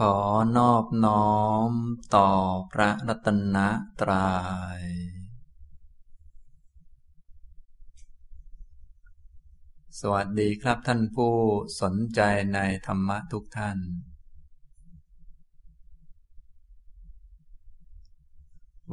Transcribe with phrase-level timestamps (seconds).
[0.00, 0.16] ขอ
[0.56, 1.34] นอบน้อ
[1.68, 1.70] ม
[2.16, 2.30] ต่อ
[2.72, 3.56] พระรัตน
[4.00, 4.32] ตรยั
[4.80, 4.84] ย
[10.00, 11.34] สวัสดีครับท่านผู้
[11.80, 12.20] สนใจ
[12.54, 13.78] ในธรรมะทุกท่าน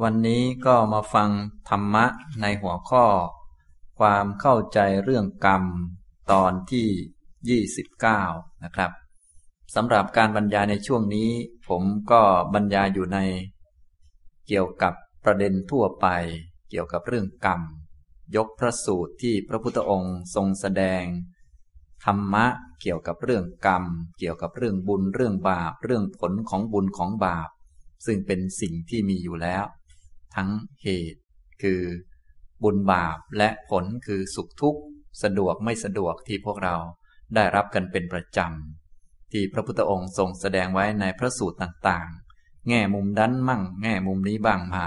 [0.01, 1.29] วันนี้ก็มาฟัง
[1.69, 2.05] ธรรมะ
[2.41, 3.05] ในหัวข้อ
[3.99, 5.63] ความเข้าใจเรื่องกรรม
[6.31, 7.59] ตอนที่
[8.17, 9.00] 29 นะครับ
[9.75, 11.29] สำหรับการบรรยายในช่วงนี้
[11.67, 12.21] ผมก็
[12.53, 13.19] บรรยายอยู่ใน
[14.47, 14.93] เกี่ยวกับ
[15.23, 16.07] ประเด็นทั่วไป
[16.69, 17.61] เกี่ยวกับเรื่องกรรม
[18.35, 21.03] ยกพระสูตรที่พระพุทธองค์ทรงแสดง
[22.05, 22.45] ธรรมะ
[22.81, 23.83] เกี่ยวกับเรื่องกรรม
[24.19, 27.49] เกี่ยวกับเรื่องบุญเรื่องบาป เรื่องผลของบุญของบาป
[28.05, 29.63] ซึ่งเป็นสิ่งที่มีอยู่แล้ว
[30.35, 30.49] ทั้ง
[30.83, 31.21] เหตุ
[31.61, 31.81] คือ
[32.63, 34.81] บุญบาปและผลคือสุขทุกข์
[35.23, 36.75] สะดวกไม่สะดวกที่พวกเรา
[37.35, 38.80] ได้รับกันเป็นประจำ
[39.33, 44.85] ที่พระพุทธองค์ทรงแสดงไว้ในพระสูตรต่างๆ แง่มุมดันมั่ง แง่มุมนี้บ้างมา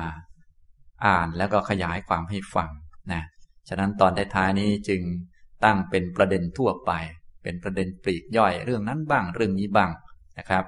[1.06, 2.70] อ่านแล้วก็ขยายความให้ฟัง
[3.12, 3.22] นะ
[3.68, 5.02] ฉะนั้นตอนท้ายๆนี้จึง
[5.64, 6.92] ตั้งเป็นประเด็นทั่วไป
[7.42, 9.90] เป็นประเด็นปลีกย่อยเรื่องนั้นบ้างเรื่องนี้บ้าง
[10.38, 10.64] นะครับ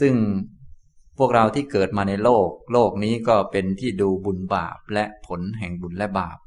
[0.00, 0.14] ซึ่ง
[1.18, 6.38] พวกเราที่เกิดมาในโลก โลกนี้ก็เป็นที่ดูบุญบาปและผลแห่งบุญและบาป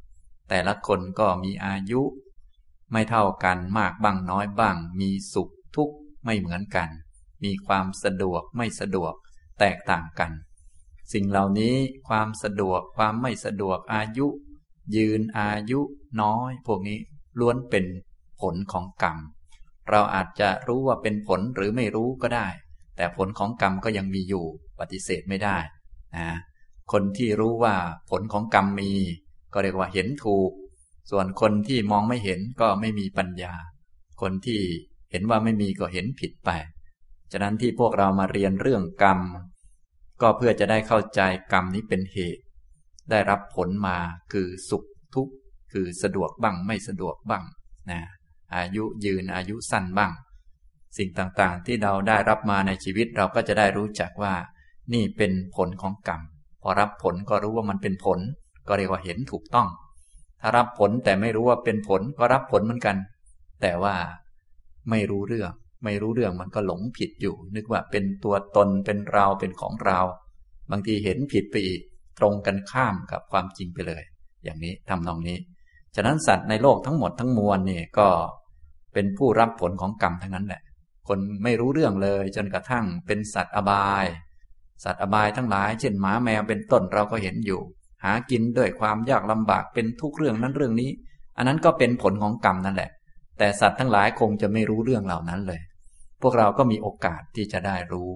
[0.50, 2.02] แต่ละคนก็มีอายุ
[2.92, 5.96] ไม่เท่ากันมากบ้างน้อยบ้าง มีสุขทุกข์
[6.26, 6.90] ไม่เหมือนกัน
[7.44, 9.14] มีความสะดวกไม่สะดวก
[9.60, 10.32] แตกต่างกัน
[11.14, 11.76] สิ่งเหล่านี้
[12.08, 14.28] ความสะดวกความไม่สะดวกอายุ
[14.96, 15.80] ยืนอายุ
[16.22, 17.00] น้อย พวกนี้
[17.40, 17.86] ล้วนเป็น
[18.42, 19.18] ผลของกรรม
[19.90, 22.48] เราอาจจะรู้ว่าเป็นผลหรือไม่รู้ก็ได้
[22.96, 24.46] แต่ผลของกรรมก็ยังมีอยู่
[24.80, 25.58] ปฏิเสธไม่ได้
[26.16, 26.28] นะ
[26.92, 27.76] คนที่รู้ว่า
[28.10, 28.92] ผลของกรรมมี
[29.54, 30.52] ก็เรียกว่าเห็นถูก
[31.12, 33.54] ส่วนคนที่มองไม่เห็นก็ไม่มีปัญญา
[34.22, 34.62] คนที่
[35.14, 36.50] เห็นว่าไม่มีก็เห็นผิดไป
[37.32, 39.20] ฉะนั้นที่พวกเรามาเรียนเรื่องกรรม
[40.22, 41.22] ก็เพื่อจะได้เข้าใจ
[41.54, 42.44] กรรมนี้เป็นเหตุ
[43.12, 43.98] ได้รับผลมา
[44.34, 44.84] คือสุข
[45.16, 45.34] ทุกข์
[45.72, 47.44] คือสะดวกบ้างไม่สะดวกบ้าง
[47.92, 48.02] นะ
[48.56, 50.12] อายุยืนอายุสั้นบ้าง
[50.98, 54.34] สิ่งต่างๆ ที่เราได้รับมาในชีวิตเราก็จะได้รู้จักว่า
[54.94, 56.22] นี่เป็นผลของกรรม
[56.62, 58.20] พอรับผลก็รู้ว่ามันเป็นผล
[58.68, 59.68] ก็เรียกว่าเห็นถูกต้อง
[60.42, 62.98] ถ้ารับผลแต่ไม่รู้ว่าเป็นผลก็รับผลเหมือนกัน
[63.62, 63.96] แต่ว่า
[64.90, 65.52] ไม่รู้เรื่อง
[65.84, 70.00] ไม่รู้เรื่องมันก็หลงผิดอยู่ นึกว่าเป็นตัวตนเป็นเราเป็นของเรา
[70.72, 71.82] บางทีเห็นผิดไปอีก
[72.20, 74.04] ตรงกันข้ามกับความจริงไปเลย
[74.44, 75.38] อย่างนี้ทำนองนี้
[75.96, 78.08] ฉะนั้นสัตว์ในโลกทั้งหมดทั้งมวลนี่ก็
[78.94, 80.62] เป็นผู้รับผลของกรรมทั้งนั้นแหละ
[81.08, 84.06] คนไม่รู้เรื่องเลย จนกระทั่งเป็นสัตว์อบาย
[84.84, 87.62] สัตว์อบายทั้งหลาย เช่นหมาแมวเป็นต้นเราก็เห็นอยู่
[88.04, 90.90] หากินด้วยความยากลำบากเป็นทุกเรื่องนั้นเรื่องนี้
[91.38, 92.90] อันนั้นก็เป็นผลของกรรมนั่นแหละ
[93.38, 95.62] แต่สัตว์ทั้งหลายคงจะไม่รู้เรื่องเหล่านั้นเลย
[96.22, 98.10] พวกเราก็มีโอกาสที่จะได้รู้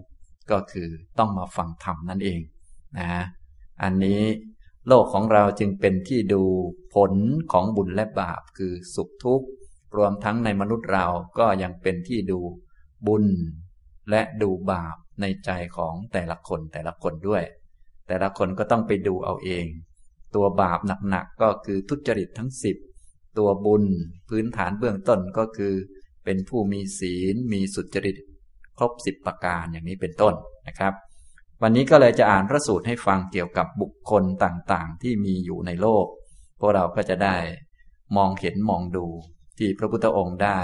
[0.51, 0.89] ก็คือ
[1.19, 2.41] ต้องมาฟังธรรมนั่นเอง
[2.99, 3.11] นะ
[3.83, 4.21] อันนี้
[4.87, 6.43] โลกของเราจึงเป็นที่ดู
[6.93, 7.11] ผล
[7.51, 9.47] ของบุญและบาปคือสุขทุกข์
[9.97, 11.05] รวมทั้งในมนุษย์เรา
[11.39, 12.39] ก็ยังเป็นที่ดู
[13.07, 13.25] บุญ
[14.09, 17.43] และดูบาปในใจของแต่ละคนแต่ละคนด้วย
[18.07, 19.65] แต่ละคนก็ต้องไปดูเอาเอง
[20.35, 20.79] ตัวบาป
[21.09, 22.77] หนักๆก็คือทุจริตทั้งสิบ
[23.37, 23.83] ตัวบุญ
[24.29, 25.73] พื้นฐานเบื้องต้นก็คือ
[26.25, 28.17] เป็นผู้มีศีลมีสุจริต
[28.77, 30.33] ครบสิบประการอย่างนี้เป็นต้น
[30.67, 30.93] นะครับ
[31.61, 36.05] วันนี้ก็เลยจะอ่านพระสูตรให้ฟังเกี่ยวกับบุคคลต่างๆ ที่มีอยู่ในโลก
[36.59, 37.37] พวกเราก็จะได้
[38.17, 39.05] มองเห็นมองดู
[39.57, 40.61] ที่พระพุทธองค์ได้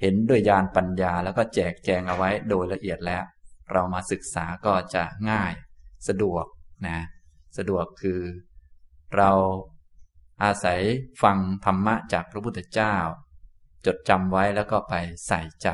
[0.00, 3.24] เห็นด้วยญาณปัญญาแล้วก็แจกแจงเอาไว้โดยละเอียดแล้ว
[3.72, 5.52] เรามาศึกษาก็จะง่าย
[6.08, 6.44] สะดวก
[6.88, 6.98] นะ
[7.58, 8.20] สะดวกคือ
[9.16, 9.30] เรา
[10.42, 10.80] อาศัย
[11.22, 12.94] ฟังธรรมะจากพระพุทธเจ้า
[13.86, 14.94] จดจำไว้แล้วก็ไป
[15.26, 15.68] ใส่ใจ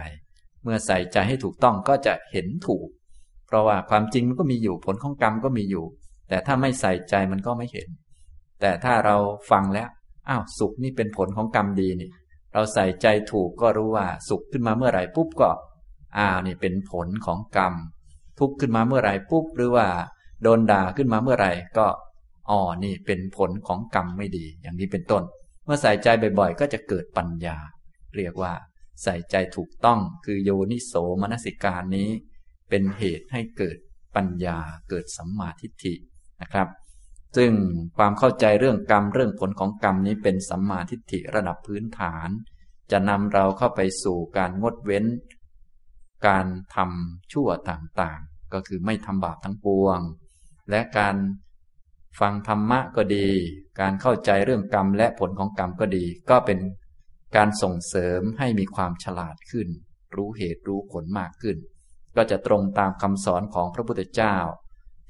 [0.63, 2.89] เมื่อใส่ใจให้ถูกต้องก็จะเห็นถูก
[3.47, 5.85] เพราะว่าความจริงมันก็มีอยู่ผลของกรรมก็มีอยู่
[6.29, 7.89] แต่ถ้าไม่ใส่ใจมันก็ไม่เห็น
[8.61, 9.17] แต่ถ้าเรา
[9.51, 9.89] ฟังแล้ว
[10.29, 12.11] อ้าวสุขนี่เป็นผลของกรรมดีนี่
[12.55, 15.51] เราใส่ใจถูกก็รู้ว่าสุขขึ้นมาเมื่อไหร่ปุ๊บก็
[16.19, 17.75] อ้าวนี่เป็นผลของกรรม
[18.39, 19.87] ทุกข์ขึ้นมาเมื่อไหร่ปุ๊บหรือว่า
[20.43, 21.87] โดนด่าขึ้นมาเมื่อไหร่ก็
[22.51, 25.23] อ๋อนี่เป็นผลของกรรมไม่ดี อย่างนี้เป็นต้น
[25.65, 26.09] เมื่อใส่ใจ
[26.39, 27.57] บ่อยๆ ก็จะเกิดปัญญา
[28.17, 28.53] เรียกว่า
[29.03, 32.09] ใส่ใจถูกต้องคือโยนิโสมนสิการนี้
[32.71, 33.77] เป็นเหตุให้เกิด
[34.17, 34.59] ปัญญา
[34.89, 35.95] เกิดสัมมาทิฏฐิ
[36.43, 36.69] นะครับ
[37.37, 37.53] ซึ่ง
[37.97, 42.29] ความเข้าใจเรื่องกรรมเรื่องผลของกรรมนี้เป็นสัมมาทิฏฐิระดับพื้นฐาน
[42.91, 45.05] จะนำเราเข้าไปสู่การงดเว้น
[46.27, 46.47] การ
[46.77, 50.01] ทำชั่วต่างๆ ก็คือไม่ทำบาปทั้งปวง
[50.71, 51.17] และการ
[52.19, 53.29] ฟังธรรมะก็ดี
[53.81, 56.59] การเข้าใจเรื่องกรรมและผลของกรรมก็ดี ก็เป็น
[57.37, 59.69] การส่งเสริมให้มีความฉลาดขึ้น
[60.17, 61.57] รู้เหตุรู้ผลมากขึ้น
[62.17, 64.37] ก็จะตรงตามคำสอนของพระพุทธเจ้า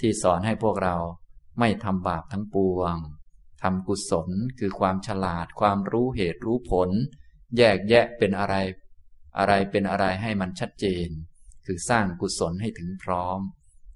[0.01, 0.97] ที่สอนให้พวกเรา
[1.59, 2.97] ไม่ทำบาปทั้งปวง
[3.63, 6.91] ทำกุศลคือความฉลาดความรู้เหตุรู้ผล
[7.57, 8.55] แยกแยะเป็นอะไร
[9.39, 11.09] อะไรเป็นอะไรให้มันชัดเจน
[11.67, 13.41] คือสร้างกุศลให้ถึงพร้อม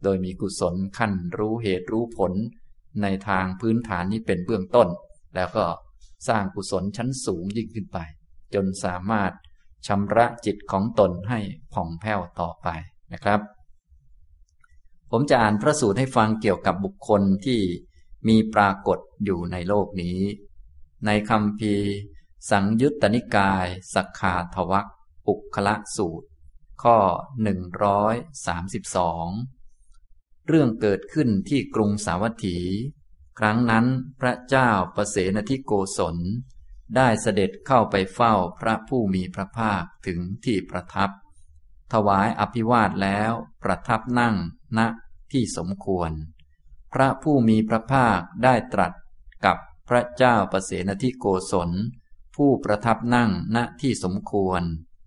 [0.03, 2.33] โดยมีกุศลขั้นรู้เหตุรู้ผล
[3.03, 4.89] ในทางพื้นฐานนี้เป็นเบื้องต้น
[5.35, 5.65] แล้วก็
[6.29, 7.99] สร้างกุศลชั้นสูงยิ่งขึ้นไป
[8.55, 9.33] จนสามารถ
[9.87, 11.39] ชำระจิตของตนให้
[11.73, 12.69] ผ่องแผ้วต่อไป
[13.13, 13.41] นะครับ
[15.11, 17.61] ผมจะอ่านพระสูตรให้ฟังเกี่ยวกับบุคคลที่
[18.29, 20.19] มีปรากฏอยู่ในโลกนี้
[21.07, 21.75] ในคำพี
[22.51, 24.87] สังยุตตนิกาย สักขาทวัก
[25.27, 26.27] ปุคละสูตร
[26.83, 26.97] ข้อ
[27.45, 29.54] 132
[30.47, 32.59] เรื่องเกิดขึ้นที่กรุงสาวัตถี
[33.39, 33.87] ครั้งนั้น
[34.21, 36.17] พระเจ้าประเสนทิโกศล
[36.97, 41.11] ได้เสด็จเข้าไปเฝ้าพระผู้มีพระภาคถึงที่ประทับ
[41.93, 43.33] ถวายอภิวาทแล้ว
[43.63, 44.37] ประทับนั่ง
[44.79, 44.81] ณ
[45.33, 46.11] ที่สมควร
[46.93, 48.93] พระผู้มีพระภาคได้ตรัส
[49.45, 49.57] กับ
[49.89, 51.71] พระเจ้าประเสนทิโกศล
[52.37, 54.63] ผู้ประทับนั่งณที่สมควร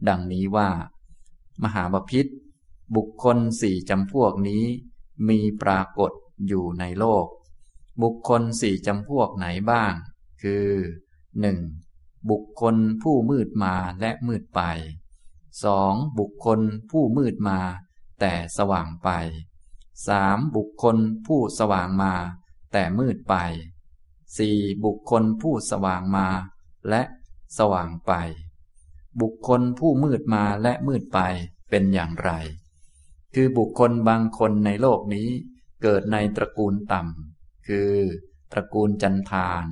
[0.07, 0.69] ดังนี้ว่า
[1.63, 2.27] มหาบพิษ
[2.95, 4.65] บุคคลสี่จำพวกนี้
[5.27, 6.11] มีปรากฏ
[6.47, 7.27] อยู่ในโลก
[8.01, 9.93] บุคคลสี่จำพวกไหนบ้าง
[10.41, 10.67] คือ
[11.39, 11.59] หนึ่ง
[12.29, 14.61] บุคคลผู้มืดมาและมืดไป
[15.63, 16.59] สองบุคคล
[16.91, 17.59] ผู้มืดมา
[18.19, 19.09] แต่สว่างไป
[20.07, 20.97] สามบุคคล
[21.27, 22.13] ผู้สว่างมา
[22.71, 23.35] แต่มืดไป
[24.37, 26.27] สี่บุคคลผู้สว่างมา
[26.89, 27.01] และ
[27.57, 28.13] สว่างไป
[29.21, 31.19] บุคคลผู้มืดมาและมืดไป
[31.69, 32.31] เป็นอย่างไร
[33.39, 35.29] คือบุคคลบางคนในโลกนี้
[35.81, 37.93] เกิดในตระกูลต่ำ คือ
[38.51, 39.65] ตระกูลจันทาน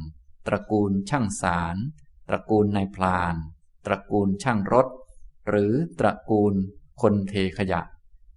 [0.48, 1.78] ตระกูลช่างสาร
[2.30, 3.36] ตระกูลนายพลาน
[3.86, 4.88] ตระกูลช่างรถ
[5.48, 6.54] หรือตระกูล
[7.02, 7.82] คนเทขยะ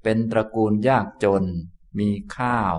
[0.03, 1.45] เป็นตระกูลยากจน
[1.99, 2.75] มีข้าว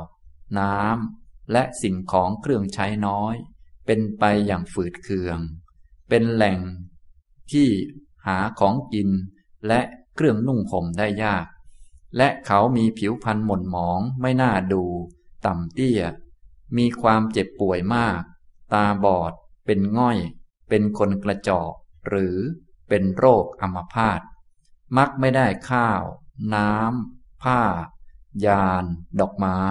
[0.59, 3.35] น้ำ และสิ่งของเครื่องใช้น้อย
[3.85, 5.39] เป็นไปอย่างฝืดเคือง
[6.09, 6.59] เป็นแหล่ง
[7.51, 7.69] ที่
[8.25, 9.09] หาของกิน
[9.67, 9.81] และ
[10.15, 11.45] เครื่องนุ่งห่มได้ยาก
[12.17, 14.83] และเขามีผิวพรรณหม่นหมองไม่น่าดู
[15.45, 16.01] ต่ำเตี้ย
[16.77, 18.21] มีความเจ็บป่วยมาก
[18.73, 19.33] ตาบอด
[19.65, 20.17] เป็นง่อย
[20.69, 21.73] เป็นคนกระจอก
[22.07, 22.37] หรือ
[22.89, 24.21] เป็นโรคอัมพาต
[24.97, 26.03] มักไม่ได้ข้าว
[26.55, 27.61] น้ำ ผ้า
[28.45, 28.85] ยาน
[29.19, 29.61] ดอกไม้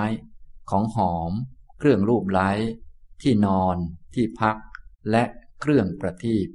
[0.71, 1.33] ของหอม
[1.79, 2.51] เครื่องรูปไล้
[3.23, 3.77] ที่นอน
[4.15, 4.57] ที่พัก
[5.11, 5.25] และ
[5.61, 6.49] เครื่องประทีป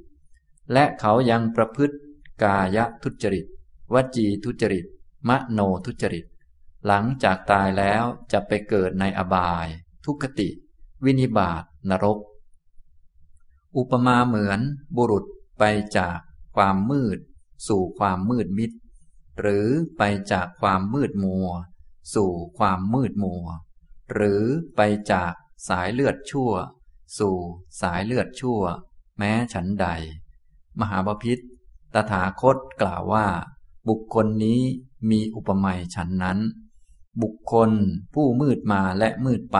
[0.72, 1.96] และเขายังประพฤติ
[2.42, 3.46] กายทุจริต
[3.94, 4.86] วจีทุจริต
[5.28, 6.26] มโนทุจริต
[6.86, 9.66] หลังจากตายแล้วจะไปเกิดในอบาย
[10.04, 10.48] ทุกติ
[11.04, 12.18] วินิบาตนรก
[13.76, 14.60] อุปมาเหมือน
[14.96, 15.24] บุรุษ
[15.58, 15.64] ไป
[15.98, 16.18] จาก
[16.56, 17.18] ความมืด
[17.68, 18.70] สู่ความมืดมิด
[19.40, 19.68] หรือ
[19.98, 21.48] ไปจากความมืดมัว
[22.14, 23.46] สู่ความมืดมัว
[24.12, 24.42] หรือ
[24.76, 24.80] ไป
[25.12, 25.32] จาก
[25.68, 26.52] สายเลือดชั่ว
[27.18, 27.36] สู่
[27.80, 28.60] สายเลือดชั่ว
[29.18, 29.86] แม้ฉันใด
[30.80, 31.38] มหาบพิษ
[31.94, 33.26] ตถาคตกล่าวว่า
[33.88, 34.60] บุคคลนี้
[35.10, 36.38] มีอุปมาฉันนั้น
[37.22, 37.70] บุคคล
[38.14, 39.58] ผู้มืดมาและมืดไป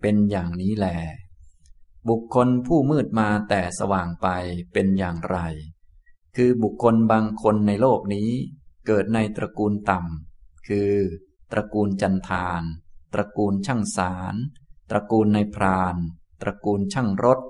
[0.00, 0.86] เป็นอย่างนี้แล
[2.08, 4.28] บุคคลผู้มืดมาแต่สว่างไป
[4.72, 5.38] เป็นอย่างไร
[6.36, 8.30] คือบุคคลบางคนในโลกนี้
[8.86, 10.92] เกิดในตระกูลต่ำคือ
[11.52, 12.62] ตระกูลจันทาน
[13.14, 14.34] ตระกูลช่างสาร
[14.90, 15.96] ตระกูลในพราน
[16.42, 17.40] ตระกูลช่างรถ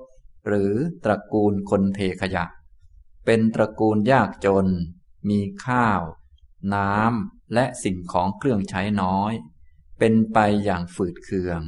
[0.46, 0.72] หรือ
[1.04, 2.44] ตระกูลคนเทขยะ
[3.24, 4.66] เป็นตระกูลยากจน
[5.28, 6.02] มีข้าว
[6.74, 9.32] น้ำและสิ่งของเครื่องใช้น้อย
[9.98, 11.60] เป็นไปอย่างฝืดเคือง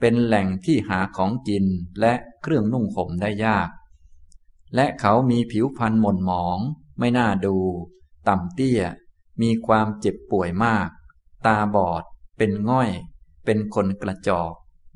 [0.00, 1.64] เป็นแหล่งที่หาของกิน
[2.00, 3.68] และเครื่องนุ่งห่มได้ยาก
[4.74, 6.58] และเขามีผิวพรรณหม่นหมอง
[6.98, 7.56] ไม่น่าดู
[8.28, 8.82] ต่ำเตี้ย
[9.42, 10.88] มีความเจ็บป่วยมาก
[11.46, 12.02] ตาบอด
[12.38, 12.90] เป็นง่อย
[13.44, 14.54] เป็นคนกระจอก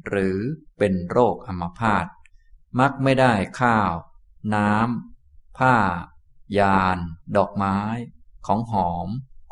[0.08, 0.38] หรือ
[0.78, 2.06] เป็นโรคอัมพาต
[2.78, 3.92] มักไม่ได้ข้าว
[4.54, 5.74] น้ำผ้า
[6.58, 6.98] ยาน
[7.36, 7.78] ดอกไม้
[8.46, 9.08] ของหอม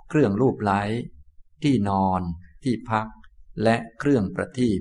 [0.09, 0.82] เครื่องรูปไล้
[1.62, 2.23] ที่นอน
[2.64, 3.09] ที่พัก
[3.62, 4.80] และเครื่องประทีป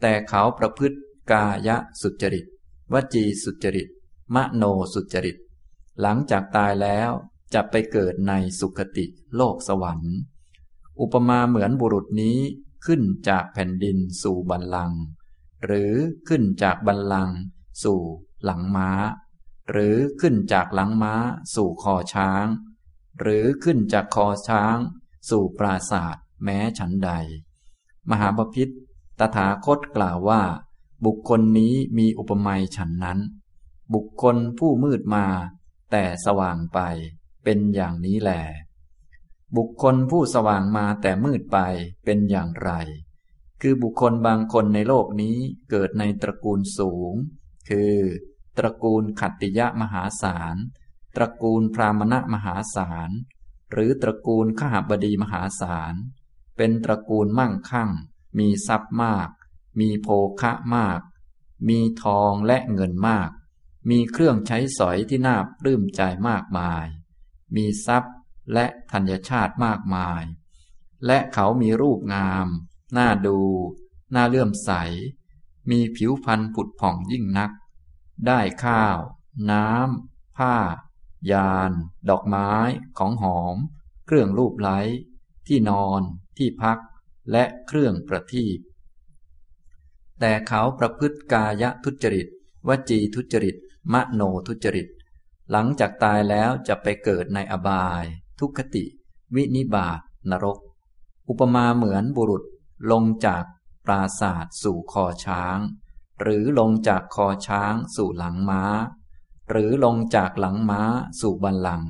[0.00, 0.98] แต่เขาประพฤติ
[1.32, 1.70] กาย
[2.02, 2.46] สุจริต
[2.92, 3.88] วจีสุจริต
[4.34, 5.36] มโนสุจริต
[6.00, 7.10] หลังจากตายแล้ว
[7.54, 10.14] จะไปเกิดในสุคติโลกสวรรค์
[11.00, 12.38] อุปมาเหมือนบุรุษนี้
[12.86, 14.92] ขึ้นจากแผ่นดินสู่บันลัง
[15.64, 15.94] หรือ
[16.28, 17.30] ขึ้นจากบันลัง
[17.82, 18.00] สู่
[18.44, 18.90] หลังม้า
[19.70, 21.14] หรือขึ้นจากหลังม้า
[21.54, 22.46] สู่คอช้าง
[23.20, 24.76] หรือขึ้นจากคอช้าง
[25.30, 27.10] สู่ปราศาสตร์แม้ฉันใด
[28.10, 28.68] มหาบพิษ
[29.18, 30.42] ตถาคตกล่าวว่า
[31.04, 33.18] บุคคลนี้มีอุปมาฉันนั้น
[33.94, 35.26] บุคคลผู้มืดมา
[35.90, 36.80] แต่สว่างไป
[37.44, 38.30] เป็นอย่างนี้แหล
[39.56, 41.58] บุคคลผู้สว่างมาแต่มืดไป
[42.04, 42.72] เป็นอย่างไร
[43.62, 45.36] คือบุคคลบางคนในโลกนี้
[45.70, 47.12] เกิดในตระกูลสูง
[47.68, 47.94] คือ
[48.58, 50.56] ตระกูลขัตติยะมหาศาล
[51.16, 53.10] ตระกูลพรามณะมหาศาล
[53.72, 55.94] หรือตระกูลขหบดีมหาศาล
[56.56, 57.90] เป็นตระกูลมั่งคั่ง
[58.38, 59.28] มีทรัพย์มาก
[59.80, 60.08] มีโภ
[60.40, 61.00] คะมาก
[61.68, 63.30] มีทองและเงินมาก
[63.90, 66.86] มีเครื่องใช้สอยที่น่าปลื้มใจมากมาย
[67.56, 68.14] มีทรัพย์
[68.52, 70.22] และธัญชาติมากมาย
[71.06, 72.46] และเขามีรูปงาม
[72.96, 73.40] น่าดู
[74.14, 74.70] น่าเลื่อมใส
[75.70, 77.50] มีผิวพรรณผุดผ่องยิ่งนัก
[78.26, 78.98] ได้ข้าว
[79.50, 80.56] น้ำผ้า
[81.32, 81.70] ยาน
[82.08, 82.50] ดอกไม้
[82.98, 83.56] ของหอม
[84.06, 84.78] เครื่องรูปไล้
[85.46, 86.00] ที่นอน
[86.38, 86.78] ที่พัก
[87.32, 88.58] และเครื่องประทีป
[90.20, 92.28] แต่เขาประพฤติกายทุจริต
[92.68, 93.56] วจีทุจริต
[93.92, 94.88] มโนทุจริต
[95.50, 98.04] หลังจากตายแล้วจะไปเกิดในอบาย
[98.40, 98.84] ทุกขติ
[99.34, 100.00] วินิบาต
[100.30, 100.58] นรก
[101.28, 102.44] อุปมาเหมือนบุรุษ
[102.90, 103.44] ลงจาก
[103.84, 105.58] ปราศาสตร์สู่คอช้าง
[106.20, 108.64] หรือลงจากคอช้างสู่หลังม้า
[109.50, 110.82] หรือลงจากหลังม้า
[111.20, 111.82] สู่บันลัง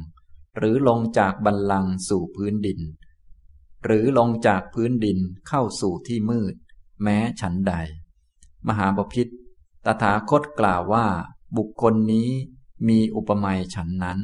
[0.58, 2.80] หรือลงจากบันลังสู่พื้นดิน
[3.84, 5.18] หรือลงจากพื้นดิน
[5.48, 6.54] เข้าสู่ที่มืด
[7.02, 7.74] แม้ฉันใด
[8.66, 9.28] มหาบพิษ
[9.84, 11.06] ตถาคตกล่าวว่า
[11.56, 12.30] บุคคลนี้
[12.88, 14.18] มีอุปมาฉันนั้น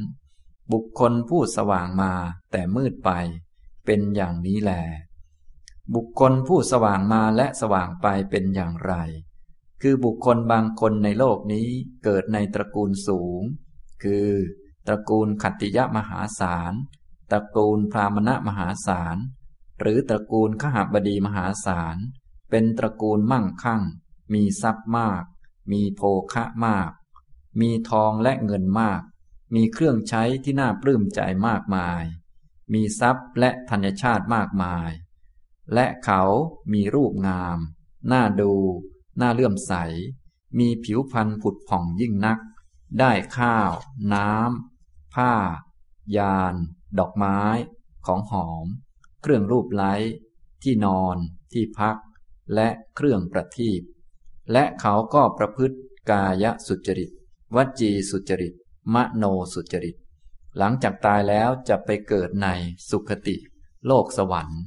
[0.73, 2.13] บุคคลผู้สว่างมา
[2.51, 3.09] แต่มืดไป
[3.85, 4.71] เป็นอย่างนี้แล
[5.95, 8.93] บุคคลผู้สว่างมาและสว่างไปเป็นอย่างไร
[9.81, 11.67] คือบุคคลบางคนในโลกนี้
[12.03, 13.41] เกิดในตระกูลสูง
[14.03, 14.29] คือ
[14.87, 16.73] ตระกูลขัตติยะมหาศาล
[17.31, 19.17] ตระกูลพรามณะมหาศาล
[19.79, 21.97] หรือตระกูลขหบดีมหาศาล
[22.49, 23.83] เป็นตระกูลมั่งคั่ง
[24.33, 25.23] มีทรัพย์มาก
[25.71, 26.01] มีโภ
[26.33, 26.91] คะมาก
[27.61, 29.01] มีทองและเงินมาก
[29.55, 32.03] มีเครื่องใช้ที่น่าปลื้มใจมากมาย
[32.73, 34.91] มีทรัพย์และธัญชาติมากมาย
[35.73, 36.21] และเขา
[36.73, 37.57] มีรูปงาม
[38.11, 38.53] น่าดู
[39.19, 39.73] น่าเลื่อมใส
[40.59, 42.39] มีผิวพรรณผุดผ่องยิ่งนัก
[42.99, 43.71] ได้ข้าว
[44.13, 45.33] น้ำ ผ้า
[46.17, 46.55] ยาน
[46.99, 47.39] ดอกไม้
[48.05, 48.65] ของหอม
[49.21, 49.93] เครื่องรูปไล้
[50.63, 51.17] ที่นอน
[51.53, 51.97] ที่พัก
[52.53, 53.81] และเครื่องประทีป
[54.51, 55.77] และเขาก็ประพฤติ
[56.11, 57.11] กายสุจริต
[57.55, 58.53] วจีสุจริต
[58.93, 59.97] มโนสุจริต
[60.57, 62.47] หลังจากตายแล้วจะไปเกิดใน
[62.89, 63.35] สุขติ
[63.87, 64.61] โลกสวรรค์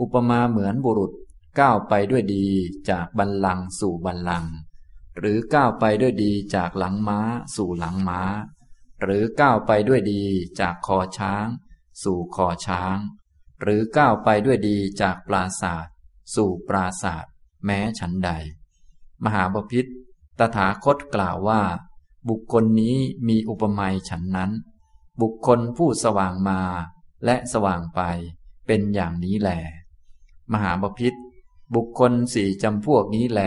[0.00, 1.12] อุปมาเหมือนบุรุษ
[1.60, 2.46] ก้าวไปด้วยดี
[2.90, 4.46] จากบันลังสู่บันลัง
[5.18, 7.20] หรือก้าวไปด้วยดีจากหลังม้า
[7.54, 8.20] สู่หลังม้า
[9.02, 10.22] หรือก้าวไปด้วยดี
[10.60, 11.46] จากคอช้าง
[12.02, 12.96] สู่คอช้าง
[13.62, 15.94] หรือก้าวไปด้วยดีจากปราศาสตร์
[16.34, 17.32] สู่ปราศาสตร์
[17.64, 18.30] แม้ฉันใด
[19.24, 19.86] มหาบพิษ
[20.38, 21.62] ตถาคตกล่าวว่า
[22.28, 22.96] บุคคลนี้
[23.28, 24.50] มีอุปมาฉันนั้น
[25.20, 26.60] บุคคลผู้สว่างมา
[27.24, 28.00] และสว่างไป
[28.66, 29.50] เป็นอย่างนี้แหล
[30.52, 31.14] มหาบพิษ
[31.74, 33.40] บุคคลสี่จำพวกนี้แล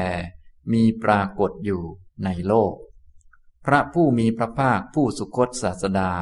[0.73, 1.81] มีปรากฏอยู่
[2.23, 2.75] ในโลก
[3.65, 6.13] พระผู้มีพระภาคผู้สุคตศาสดา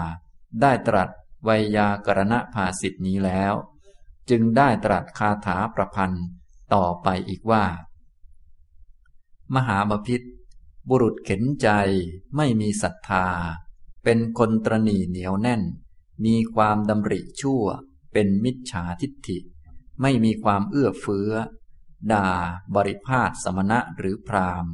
[0.62, 1.10] ได้ตรัส
[1.44, 3.54] ไวยากรณภาสิทธินี้แล้ว
[4.30, 6.26] จึงได้ตรัสคาถาประพันธ์
[6.74, 7.66] ต่อไปอีกว่า
[9.56, 10.22] มหาบพิษ
[10.90, 11.70] บุรุษเข็นใจ
[12.36, 13.28] ไม่มีศรัทธา
[14.04, 15.62] เป็นคนตรณีเหนียวแน่น
[16.26, 17.64] มีความดำริชั่ว
[18.14, 19.38] เป็นมิจฉาทิฏฐิ
[20.02, 21.32] ไม่มีความเอื้อเฟื้อ
[22.14, 22.30] ด่า
[22.76, 24.66] บริพาทสมณะหรือพราม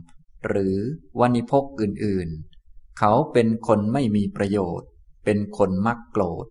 [0.46, 0.78] หรือ
[1.20, 4.90] วันิพกอื่นๆ เขาเป็นคนไม่มีประโยชน์
[5.26, 6.48] เป็นคนมักโกรธ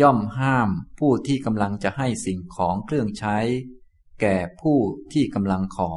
[0.00, 3.38] ย่อมห้ามผู้ที่กำลังจะให้สิ่งของเครื่องใช้
[4.20, 4.78] แก่ผู้
[5.12, 5.92] ที่กำลังขอ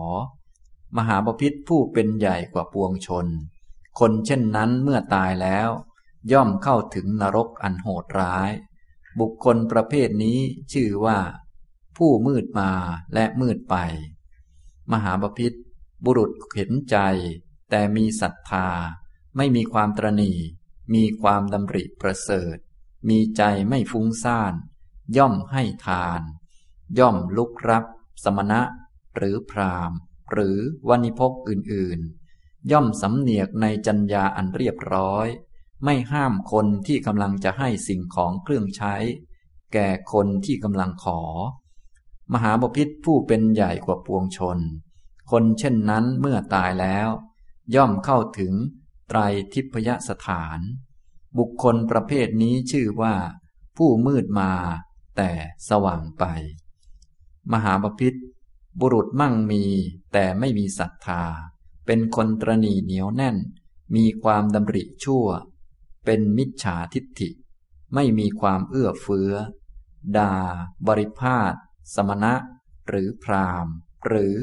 [0.97, 3.27] มหาบพิษผู้เป็นใหญ่กว่าปวงชน
[3.99, 5.69] คนเช่นนั้นเมื่อตายแล้ว
[6.31, 8.51] ย่อมเข้าถึงนรกอันโหดร้าย
[9.19, 10.39] บุคคลประเภทนี้
[10.73, 11.17] ชื่อว่า
[11.97, 12.71] ผู้มืดมา
[13.13, 13.75] และมืดไป
[14.91, 15.53] มหาบพิษ
[16.05, 16.97] บุรุษเห็นใจ
[17.69, 18.67] แต่มีศรัทธา
[19.37, 20.33] ไม่มีความตรณี
[20.93, 22.57] มีความดำริประเสริฐ
[23.09, 24.53] มีใจไม่ฟุ้งซ่าน
[25.17, 26.21] ย่อมให้ทาน
[26.99, 27.85] ย่อมลุกรับ
[28.23, 28.61] สมณะ
[29.15, 29.91] หรือพราม
[30.31, 30.57] หรือ
[30.89, 35.27] วันิพกอื่นๆ ย่อมสำเนียกในจัญญาอันเรียบร้อย
[35.83, 38.95] ไม่ห้ามคนที่กำลังจะให้สิ่งของเครื่องใช้
[39.73, 41.21] แก่คนที่กำลังขอ
[42.33, 44.59] มหาบพิษผู้เป็นใหญ่กว่าปวงชน
[45.31, 47.09] คนเช่นนั้นเมื่อตายแล้ว
[47.75, 48.53] ย่อมเข้าถึง
[49.07, 49.19] ไตร
[49.53, 50.59] ทิพยสถาน
[51.37, 53.15] บุคคลประเภทนี้ชื่อว่า
[53.77, 54.51] ผู้มืดมา
[55.17, 55.31] แต่
[55.69, 56.23] สว่างไป
[57.51, 58.13] มหาบพิษ
[58.79, 59.63] บุรุษมั่งมี
[60.13, 61.23] แต่ไม่มีศรัทธา
[61.85, 63.37] เป็นคนตรณีเหนียวแน่น
[63.95, 65.27] มีความดำริชั่ว
[66.05, 67.29] เป็นมิจฉาทิฏฐิ
[67.93, 69.31] ไม่มีความเอื้อเฟื้อ
[70.17, 70.33] ด่า
[70.87, 71.53] บริพาท
[71.93, 72.33] สมณะ
[72.87, 73.73] หรือพราหมณ์
[74.07, 74.33] หรือ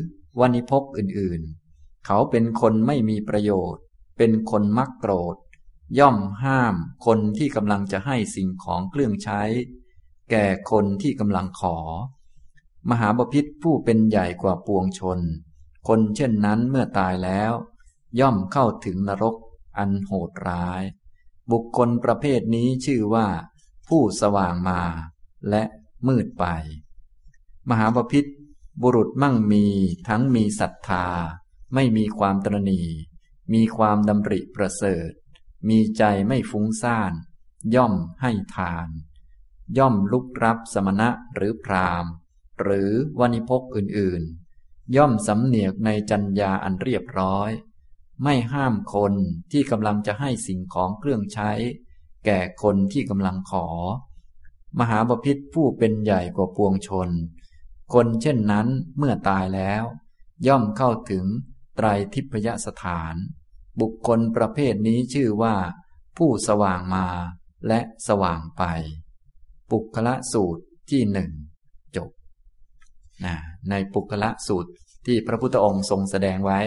[0.40, 3.82] วณิพกอื่นๆ เขาเป็นคนไม่มีประโยชน์
[4.18, 5.36] เป็นคนมักโกรธ
[5.98, 6.74] ย่อมห้าม
[7.06, 9.42] คนที่กำลังจะให้สิ่งของเครื่องใช้
[10.30, 11.76] แก่คนที่กำลังขอ
[12.90, 15.20] มหาบพิษผู้เป็นใหญ่กว่าปวงชน
[15.88, 17.52] คนเช่นนั้นเมื่อตายแล้ว
[18.20, 19.36] ย่อมเข้าถึงนรก
[19.78, 20.82] อันโหดร้าย
[21.50, 23.26] บุคคลประเภทนี้ชื่อว่า
[23.88, 24.82] ผู้สว่างมา
[25.50, 25.62] และ
[26.08, 26.44] มืดไป
[27.70, 28.24] มหาบพิษ
[28.82, 29.66] บุรุษมั่งมี
[30.08, 31.06] ทั้งมีศรัทธา
[31.74, 32.82] ไม่มีความตรณี
[33.52, 35.10] มีความดำริประเสริฐ
[35.68, 37.12] มีใจไม่ฟุ้งซ่าน
[37.74, 38.88] ย่อมให้ทาน
[39.78, 42.06] ย่อมลุกรับสมณะหรือพราม
[42.60, 42.90] หรือ
[43.20, 47.50] วณิพกอื่นๆ ย่อมสำเนียกในจัญญาอันเรียบร้อย
[48.22, 49.14] ไม่ห้ามคน
[49.50, 51.50] ที่กำลังจะให้สิ่งของเครื่องใช้
[52.24, 53.66] แก่คนที่กำลังขอ
[54.78, 57.08] มหาบพิษผู้เป็นใหญ่กว่าปวงชน
[57.94, 58.68] คนเช่นนั้น
[58.98, 59.82] เมื่อตายแล้ว
[60.46, 61.24] ย่อมเข้าถึง
[61.76, 63.14] ไตรทิพยสถาน
[63.80, 65.54] บุคคลประเภทนี้ชื่อว่า
[66.16, 67.06] ผู้สว่างมา
[67.68, 68.62] และสว่างไป
[69.70, 71.30] ปุคละสูตรที่หนึ่ง
[71.96, 72.10] จบ
[73.24, 73.36] นะ
[73.70, 74.70] ในปุคละสูตร
[75.06, 76.60] ที่พระพุทธองค์ทรงแสดงไว้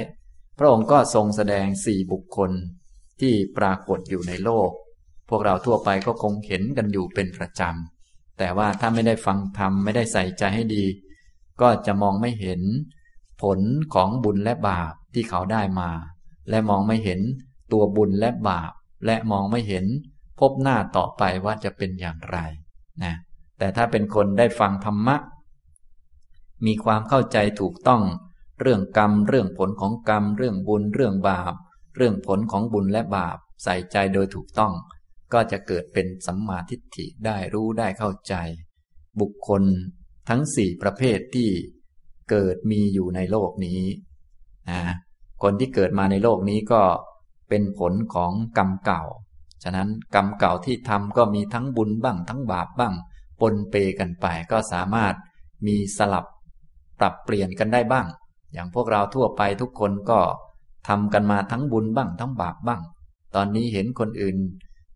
[0.58, 2.52] พระองค์ก็ทรงแสดงสี่บุคคล
[3.22, 4.72] ที่ปรากฏอยู่ในโลก
[5.30, 10.86] พวกเราทั่วไปก็คงเห็นกันอยู่เป็นประจำแต่ว่าถ้าไม่ได้ฟังธรรมไม่ได้ใส่ใจให้ดี
[11.62, 12.62] ก็จะมองไม่เห็น
[13.42, 13.60] ผล
[13.94, 15.92] ของบุญและบาปที่เขาได้มา
[16.50, 17.20] และมองไม่เห็น
[17.72, 18.72] ตัวบุญและบาป
[19.06, 19.86] และมองไม่เห็น
[20.40, 22.38] พบหน้าต่อไปว่าจะเป็นอย่างไร
[23.04, 23.14] นะ
[23.58, 25.16] แต่ถ้าเป็นคนได้ฟังธรรมะ
[26.66, 28.04] มีความเข้าใจถูกต้อง
[28.62, 31.54] เรื่องกรรม เรื่องผลของกรรม เรื่องบุญ เรื่องบาป
[31.96, 34.74] เรื่องผลของบุญและบาป ใส่ใจโดยถูกต้อง
[35.34, 38.36] ก็จะเกิดเป็นสัมมาทิฏฐิได้รู้ได้เข้าใจ
[39.20, 39.64] บุคคล
[40.30, 41.50] ทั้งสี่ประเภทที่
[42.30, 43.82] เกิดมีอยู่ในโลกนี้
[44.70, 44.82] นะ
[45.44, 46.82] คนที่เกิดมาในโลกนี้ก็
[47.50, 49.04] เป็นผลของกรรมเก่า
[49.64, 52.94] ฉะนั้นกรรมเก่าที่ทำก็มีทั้งบุญบ้าง ทั้งบาปบ้าง
[53.42, 55.14] ปนเปกันไปก็สามารถ
[55.68, 56.26] มีสลับ
[57.00, 58.08] ปรับเปลี่ยนกันได้บ้าง
[58.54, 60.20] อย่างพวกเราทั่วไปทุกคนก็
[60.88, 62.82] ทำกันมาทั้งบุญบ้าง ทั้งบาปบ้าง
[63.36, 64.38] ตอนนี้เห็นคนอื่น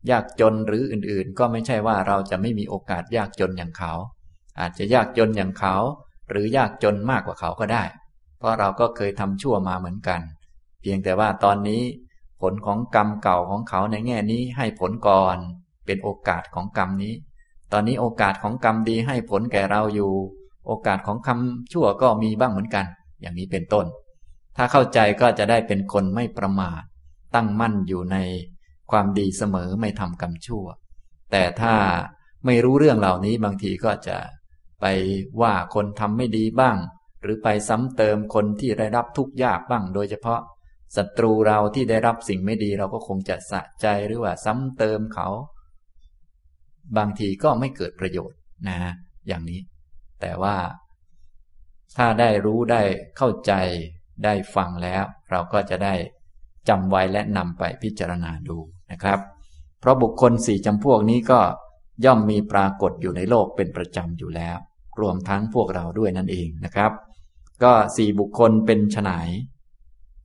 [0.10, 3.94] ยากจนหรืออื่นๆ ก็ไม่ใช่ว่าเราจะไม่มีโอกาสยากจนอย่างเขา
[4.60, 5.76] อาจจะยากจนอย่างเขา
[6.30, 7.84] หรือยากจนมากกว่าเขาก็ได้
[8.38, 10.22] เพราะเราก็เคยทำชั่วมาเหมือนกัน
[10.82, 11.82] เพียงแต่ว่าตอนนี้
[12.42, 15.38] ผลของกรรมเก่าของเขาในแง่นี้ให้ผลก่อน
[15.86, 17.14] เป็นโอกาสของกรรมนี้
[17.74, 20.12] ตอนนี้โอกาสของกรรมดีให้ผลแก่เราอยู่
[20.68, 22.86] โอกาสของคำชั่วก็มีบ้างเหมือนกัน
[23.22, 23.86] อย่างนี้เป็นต้น
[24.58, 26.82] ถ้าเข้าใจก็จะได้เป็นคนไม่ประมาท
[27.36, 28.18] ตั้งมั่นอยู่ใน
[28.92, 30.66] ความดีเสมอไม่ทำกรรมชั่ว
[31.32, 31.74] แต่ถ้า
[32.46, 34.18] ไม่รู้เรื่องเหล่านี้บางทีก็จะ
[34.82, 34.86] ไป
[35.42, 36.78] ว่าคนทำไม่ดีบ้าง
[37.22, 40.40] หรือไปซ้ำเติมคนที่ได้รับทุกข์ยากบ้าง โดยเฉพาะ
[40.96, 45.28] ศัตรูเราที่ได้รับสิ่งไม่ดีเราก็คงจะสะใจหรือว่าซ้ำเติมเขา
[46.98, 48.78] บางทีก็ไม่เกิดประโยชน์นะ
[49.28, 49.62] อย่างนี้
[50.22, 50.56] แต่ว่า
[51.98, 52.82] ถ้าได้รู้ได้
[53.18, 53.54] เข้าใจ
[54.24, 55.94] ได้ฟังแล้ว เราก็จะได้
[56.70, 58.58] จำไว้และนำไปพิจารณาดู
[58.92, 59.20] นะครับ
[59.80, 61.40] เพราะบุคคลสี่จำพวกนี้ก็
[62.06, 64.58] ย่อมมีปรากฏอยู่ในโลกเป็นประจำอยู่แล้ว
[65.02, 66.92] รวมทั้งพวกเราด้วยนั่นเองนะครับ
[67.64, 69.30] ก็สี่บุคคลเป็นฉนาย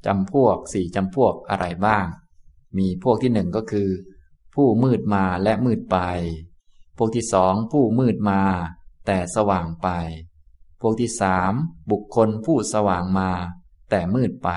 [0.07, 2.07] จำพวกสี่จำพวกอะไรบ้าง
[2.79, 3.89] มีพวกที่หนึ่งก็คือ
[4.55, 5.99] ผู้มืดมาและมืดไป
[6.97, 8.41] พวกที่สองผู้มืดมา
[9.07, 9.89] แต่สว่างไป
[10.81, 11.53] พวกที่สาม
[11.91, 13.31] บุคคลผู้สว่างมา
[13.91, 14.51] แต่มืดไป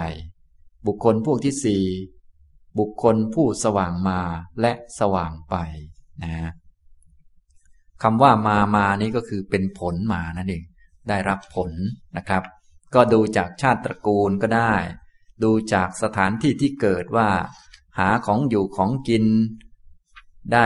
[0.87, 1.83] บุคคลพวกที่สี่
[2.79, 4.19] บุคคลผู้สว่างมา
[4.61, 5.55] และสว่างไป
[6.23, 6.51] นะ
[8.03, 10.63] คำว่ามามานี้ก็คือเป็นผลมานั่นเอง
[11.09, 11.71] ได้รับผล
[12.17, 12.43] นะครับ
[12.95, 14.73] ก็ดูจากชาติตระกูลก็ได้
[15.43, 17.29] ดูจากสถานที่ที่เกิดว่า
[17.99, 19.25] หาของอยู่ของกิน
[20.53, 20.65] ได้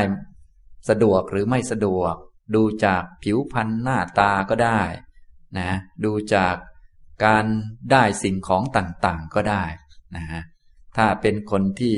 [0.89, 2.15] สะดวกหรือไม่สะดวก
[2.55, 4.81] ดูจากผิวพรรณหน้าตาก็ได้
[5.57, 5.71] นะ
[6.05, 6.55] ดูจาก
[7.25, 7.45] การ
[7.91, 9.63] ได้สิ่งของต่างๆก็ได้
[10.15, 10.41] นะ
[10.97, 11.95] ถ้าเป็นคนที่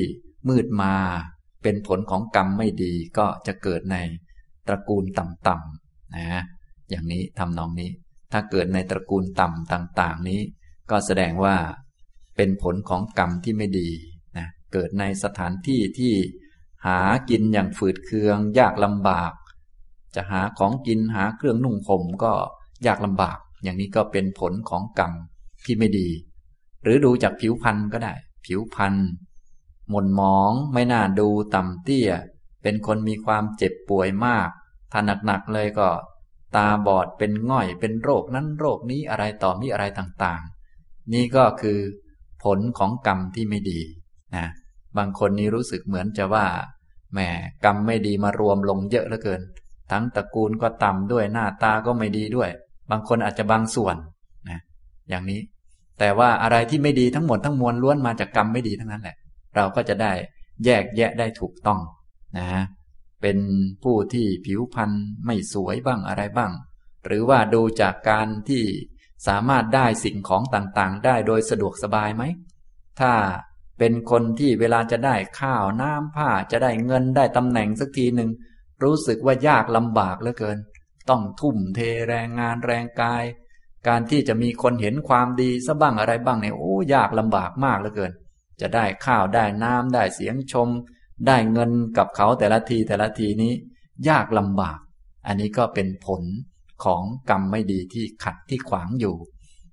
[0.49, 0.95] มืดมา
[1.63, 3.97] เป็นผลของกรรมไม่ดีก็จะเกิดใน
[4.67, 6.43] ตระกูลต่ำๆนะ
[6.89, 7.91] อย่างนี้ทำนองนี้
[8.31, 10.41] ถ้าเกิดในตระกูลต่ำต่าง ๆ นี้
[10.89, 11.55] ก็แสดงว่า
[12.37, 13.89] เป็นผลของกรรมที่ไม่ดี
[14.37, 16.13] นะเกิดในสถานที่ที่
[16.85, 16.99] หา
[17.29, 19.33] กินอย่างฝืดเคือง ยากลำบาก
[20.15, 22.33] จะหาของกินหาเครื่องนุ่งห่มก็
[22.85, 25.11] ยากลำบาก อย่างนี้ก็เป็นผลของกรรม
[25.65, 26.09] ที่ไม่ดี
[26.83, 28.13] หรือดูจากผิวพรรณก็ได้
[28.45, 28.93] ผิวพรรณ
[29.89, 32.09] หม่นมองไม่น่าดูต่ำเตี้ย
[32.63, 34.49] เป็นคนมีความเจ็บป่วยมาก
[34.91, 35.89] ถ้าหนักๆเลยก็
[36.55, 41.79] ตาบอดเป็นง่อยเป็นโรคนั้นโรคนี้อะไรต่อมีอะไรต่างๆ นี่ก็คือ
[42.43, 43.79] ผลของกรรมที่ไม่ดี
[44.35, 44.45] นะ
[44.97, 46.45] บางคนนี่รู้สึกเหมือนจะว่า
[47.13, 47.19] แหม
[47.65, 49.41] กรรมไม่ดีมารวมลงเยอะเหลือเกิน
[49.91, 52.49] ทั้งตระกูลก็ต่ำด้วยหน้าตาก็ไม่ดีด้วย
[52.91, 53.95] บางคนอาจจะบางส่วน
[54.49, 54.59] นะ
[55.09, 55.41] อย่างนี้
[55.99, 59.15] แต่ว่าอะไรที่ไม่ดีทั้งหมดทั้งมวลล้วนมาจากกรรมไม่ดีทั้งนั้นแหละ
[59.55, 60.11] เราก็จะได้
[60.65, 61.79] แยกแยะได้ถูกต้อง
[62.37, 62.47] นะ
[63.21, 63.37] เป็น
[63.83, 64.91] ผู้ที่ผิวพรรณ
[65.25, 66.51] ไม่สวยบ้างอะไรบ้าง
[67.05, 68.63] หรือว่าดูจากการที่
[69.27, 72.23] สามารถได้สิ่งของต่างๆ ได้โดยสะดวกสบายไหม
[72.99, 73.13] ถ้า
[73.79, 78.29] เป็นคนที่เวลาจะได้ข้าวน้ำผ้าจะได้เงินได้ตำแหน่งสักทีหนึ่ง
[78.83, 80.57] รู้สึกว่ายากลำบากเหลือเกิน
[81.09, 83.23] ต้องทุ่มเทแรงงานแรงกาย
[83.87, 88.11] การที่จะมีคนเห็นความดีซะบ้างอะไรบ้างเนี่ยโอ้ยากลำบากมากเหลือเกิน
[88.61, 90.69] จะได้ข้าวได้น้ำได้เสียงชม
[91.27, 93.53] ได้เงินกับเขาแต่ละทีแต่ละทีนี้
[94.09, 94.79] ยากลำบาก
[95.27, 96.23] อันนี้ก็เป็นผล
[96.83, 99.15] ของกรรมไม่ดีที่ขัดที่ขวางอยู่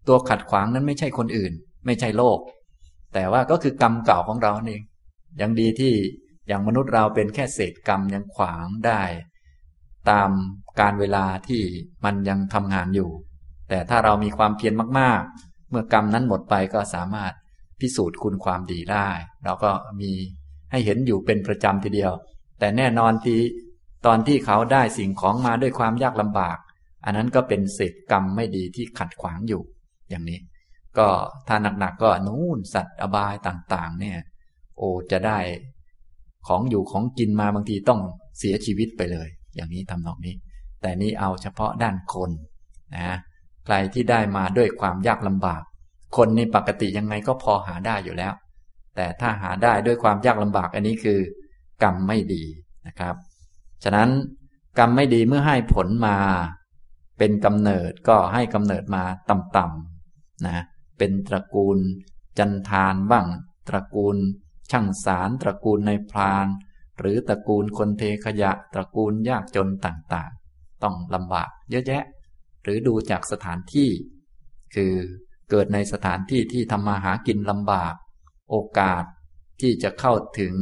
[0.08, 1.52] ตัวขัดขวางนั้นไม่ใช่คนอื่น
[1.86, 2.38] ไม่ใช่โลก
[3.14, 4.82] แต่ว่าก็คือกรรมเก่าของเราเอง
[5.40, 5.94] ยังดีที่
[6.48, 9.02] อย่างมนุษย์เราเป็นแค่เศษกรรมยังขวางได้
[10.10, 10.30] ตาม
[10.80, 11.62] การเวลาที่
[12.04, 13.10] มันยังทำงานอยู่
[13.68, 17.32] แต่ถ้าเรามีความเพียรมากๆ เมื่อกรรมนั้นหมดไปก็สามารถ
[17.80, 19.08] พิสูจน์คุณความดีได้
[19.44, 20.12] เราก็มี
[20.70, 22.12] ให้เห็นอยู่เป็นประจำทีเดียว
[22.58, 23.36] แต่แน่นอนที
[24.06, 26.58] ตอนที่เขาได้สิ่งของมาด้วยความยากลำบาก
[27.04, 29.62] อันนั้นก็เป็นเศษกรรมไม่ดีที่ขัดขวางอยู่
[30.10, 30.38] อย่างนี้
[30.98, 31.08] ก็
[31.48, 34.18] ถ้าหนักๆก็นู่นสัตว์อบายต่างๆ เนี่ย
[34.78, 35.38] โอจะได้
[36.46, 38.00] ของอยู่ของกินมาบางทีต้อง
[38.38, 40.34] เสียชีวิตไปเลย อย่างนี้ทำนองนี้
[40.82, 42.30] แต่นี่เอาเฉพาะด้านคน
[42.96, 43.16] นะ
[43.64, 45.62] ใครที่ได้มาด้วยความยากลำบาก
[46.16, 48.32] คนในปกติยังไงก็พอหาได้อยู่แล้ว
[48.96, 51.20] แต่ถ้าหาได้ด้วยความยากลำบากอันนี้คือ
[51.82, 52.44] กรรมไม่ดี
[52.86, 53.14] นะครับ
[53.84, 54.10] ฉะนั้น
[54.78, 56.16] กรรมไม่ดีเมื่อให้ผลมา
[57.18, 60.64] เป็นกำเนิดก็ให้กำเนิดมาต่ำๆนะ
[60.98, 61.78] เป็นตระกูล
[62.38, 63.26] จันทานบ้าง
[63.68, 64.16] ตระกูล
[64.70, 66.46] ช่างสารตระกูลในพราน
[66.98, 72.04] หรือตระกูลคนเทขยะ ตระกูลยากจนต่างๆ ต้องลำบากเยอะแยะ
[72.62, 73.90] หรือดูจากสถานที่
[74.74, 74.94] คือ
[75.50, 77.94] เกิดในสถานที่ที่ทำมาหากินลำบาก
[78.50, 79.04] โอกาส
[79.60, 80.54] ที่จะเข้าถึง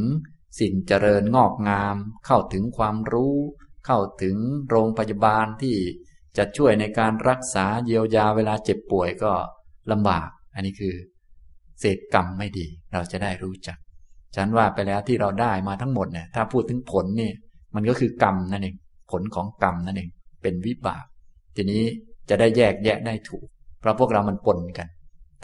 [0.61, 1.97] สิ่งเจริญงอกงาม
[2.27, 3.37] เข้าถึงความรู้
[3.87, 4.37] เข้าถึง
[4.71, 5.77] โรงพยาบาลที่
[6.37, 9.33] จะช่วยในการรักษาเยียวยาเวลาเจ็บป่วยก็
[9.93, 10.95] ลำบาก อันนี้คือ
[11.81, 13.79] เศษกรรมไม่ดี เราจะได้รู้จัก
[14.37, 17.35] ฉันว่าไปแล้วที่เราได้มาทั้งหมดเนี่ยถ้าพูดถึงผลเนี่ย
[17.75, 18.77] มันก็คือกรรมนั่นเอง
[19.11, 20.11] ผลของกรรมนั่นเอง
[20.43, 21.05] เป็นวิบาก
[21.57, 21.83] ทีนี้
[22.29, 23.47] จะได้แยกแยะได้ถูก
[23.81, 24.89] เพราะพวกเรามันปนกัน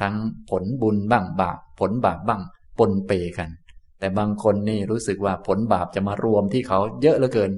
[0.00, 0.14] ทั้ง
[0.50, 2.42] ผลบุญบ้างบาปผลบาปบ้าง
[2.78, 3.50] ปนเปกัน
[3.98, 7.50] แต่บางคนนี่รู้สึกว่าผลบาปจะมารวมที่เขาเยอะเหลือเกิน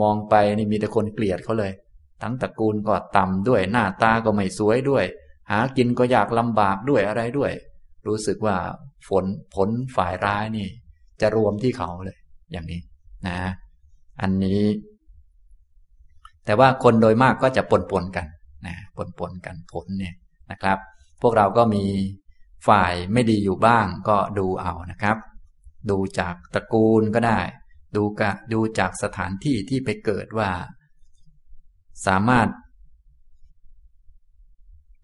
[0.00, 1.72] มองไปนี่มีแต่คนเกลียดเขาเลย
[2.22, 5.04] ทั้งตระกูลก็ต่ำด้วยหน้าตาก็ไม่สวยด้วย
[5.50, 7.52] หากินก็อยากลำบากด้วยอะไรด้วย
[8.06, 8.56] รู้สึกว่า
[9.08, 9.24] ฝน
[9.54, 10.68] ผลฝ่ายร้ายนี่
[11.20, 12.18] จะรวมที่เขาเลย
[12.52, 12.80] อย่างนี้
[13.26, 13.38] นะ
[14.22, 14.62] อันนี้
[16.44, 18.26] แต่ว่าคนโดยมากก็จะปนปนกัน
[18.66, 20.14] นะปนปนกันผลเนี่ย
[20.50, 20.78] นะครับ
[21.22, 21.84] พวกเราก็มี
[22.68, 25.16] ฝ่ายไม่ดีอยู่บ้างก็ดูเอานะครับ
[25.90, 27.40] ดูจากตระกูลก็ได้
[27.96, 30.50] ดูกะดูจากสถานที่ที่ไปเกิดว่า
[32.06, 32.48] สามารถ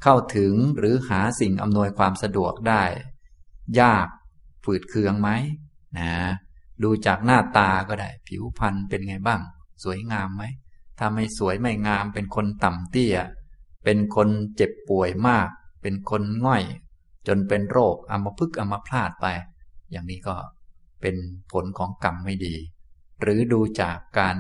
[0.03, 2.85] เข้าถึงหรือหาสิ่งอำนวยความสะดวกได้
[3.81, 4.07] ยาก
[4.65, 5.31] ฝืดเคืองไหม
[5.99, 6.11] นะ
[6.83, 9.41] ดูจากหน้าตาก็ได้ ผิวพรรณเป็นไงบ้าง
[9.85, 10.45] สวยงามไหม
[10.99, 13.17] ถ้าไม่สวยไม่งามเป็นคนต่ำเตี้ย
[13.85, 15.49] เป็นคนเจ็บป่วยมาก
[15.83, 16.63] เป็นคนง่อย
[17.29, 19.27] จนเป็นโรคอัมพฤกษ์อัมพาตไป
[19.91, 20.37] อย่างนี้ก็
[21.01, 21.17] เป็น
[21.53, 22.55] ผลของกรรมไม่ดี
[23.21, 24.37] หรือดูจากการ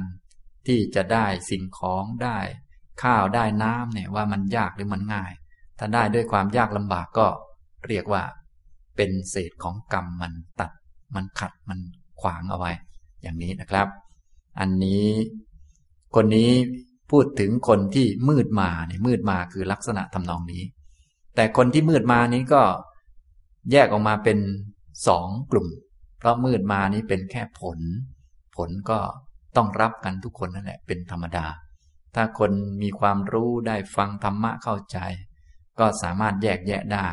[0.67, 2.39] ที่จะได้สิ่งของได้
[3.03, 5.33] ข้าวได้น้ำเนี่ยว่ามันยากหรือมันง่าย
[5.79, 7.27] ถ้าได้ด้วยความยากลำบากก็
[7.89, 8.23] เรียกว่า
[8.97, 10.73] เป็นเศษของกรรมมันตัด
[11.15, 11.79] มันขัดมัน
[12.21, 12.73] ขวางเอาไว้
[13.23, 13.89] อย่างนี้นะครับ
[14.61, 15.07] อันนี้
[16.15, 16.51] คนนี้
[17.11, 20.63] พูดถึงคนที่มืดมาเนี่ยมืดมาคือลักษณะทำนองนี้
[21.37, 22.63] แต่คนที่มืดมานี้ก็
[23.73, 24.39] แยกออกมาเป็น
[25.09, 25.69] สองกลุ่ม
[26.19, 27.79] เพราะมืดมานี้เป็นแค่ผล
[28.57, 28.99] ผลก็
[29.57, 31.47] ต้องรับกันทุกคนนั่นแหละเป็นธรรมดา
[32.15, 34.99] ถ้าคนมีความรู้ได้ฟังธรรมะเข้าใจ
[35.79, 37.09] ก็สามารถแยกแยะได้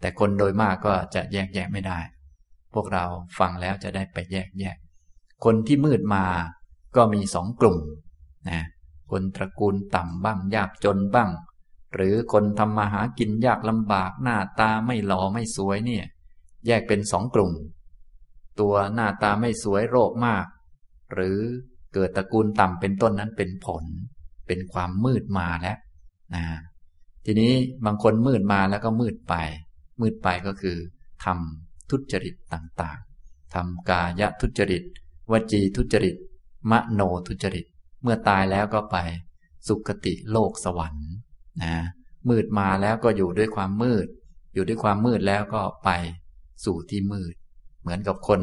[0.00, 1.98] แต่คนโดยมากก็จะแยกแยะไม่ได้
[2.74, 3.04] พวกเรา
[3.38, 4.74] ฟังแล้วจะได้ไปแยกแยะ
[5.44, 6.24] คนที่มืดมา
[6.96, 7.78] ก็มีสองกลุ่ม
[8.50, 8.62] นะ
[9.10, 11.30] คนตระกูลต่ำบ้างยากจนบ้าง
[11.96, 16.04] หรือคนทำมาหากินยากลำบากหน้าตาไม่หล่อไม่สวยเนี่ย
[16.66, 17.52] แยกเป็นสองกลุ่ม
[18.60, 20.46] ตัวหน้าตาไม่สวยโรคมาก
[21.14, 21.38] หรือ
[21.94, 23.84] เกิดตระกูลต่ำเป็นต้นนั้นเป็นผล
[24.46, 25.78] เป็นความมืดมาแล้ว
[26.34, 26.44] นะ
[27.24, 27.52] ทีนี้
[27.84, 29.34] บางคนมืดมาแล้วก็มืดไป
[30.00, 30.76] มืดไปก็คือ
[31.24, 34.82] ทำทุจริตต่างๆทำกายทุจริต
[35.30, 36.16] วจีทุจริต
[36.70, 37.66] มโนทุจริต
[38.02, 38.96] เมื่อตายแล้วก็ไป
[39.66, 41.10] สุคติโลกสวรรค์
[41.62, 41.74] นะ
[42.28, 44.06] มืดมาแล้วก็อยู่ด้วยความมืด
[44.54, 45.90] อยู่ด้วยความมืดแล้วก็ไป
[46.64, 47.34] สู่ที่มืด
[47.80, 48.40] เหมือนกับคน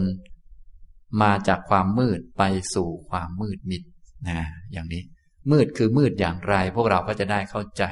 [1.22, 2.44] มาจากความมืดไป
[2.76, 3.84] สู่ความมืดมิด
[4.30, 4.40] นะ
[4.72, 5.04] อย่างนี้
[5.52, 7.84] มืดคือมืดอย่างไร พวกเราก็จะได้เข้าใจ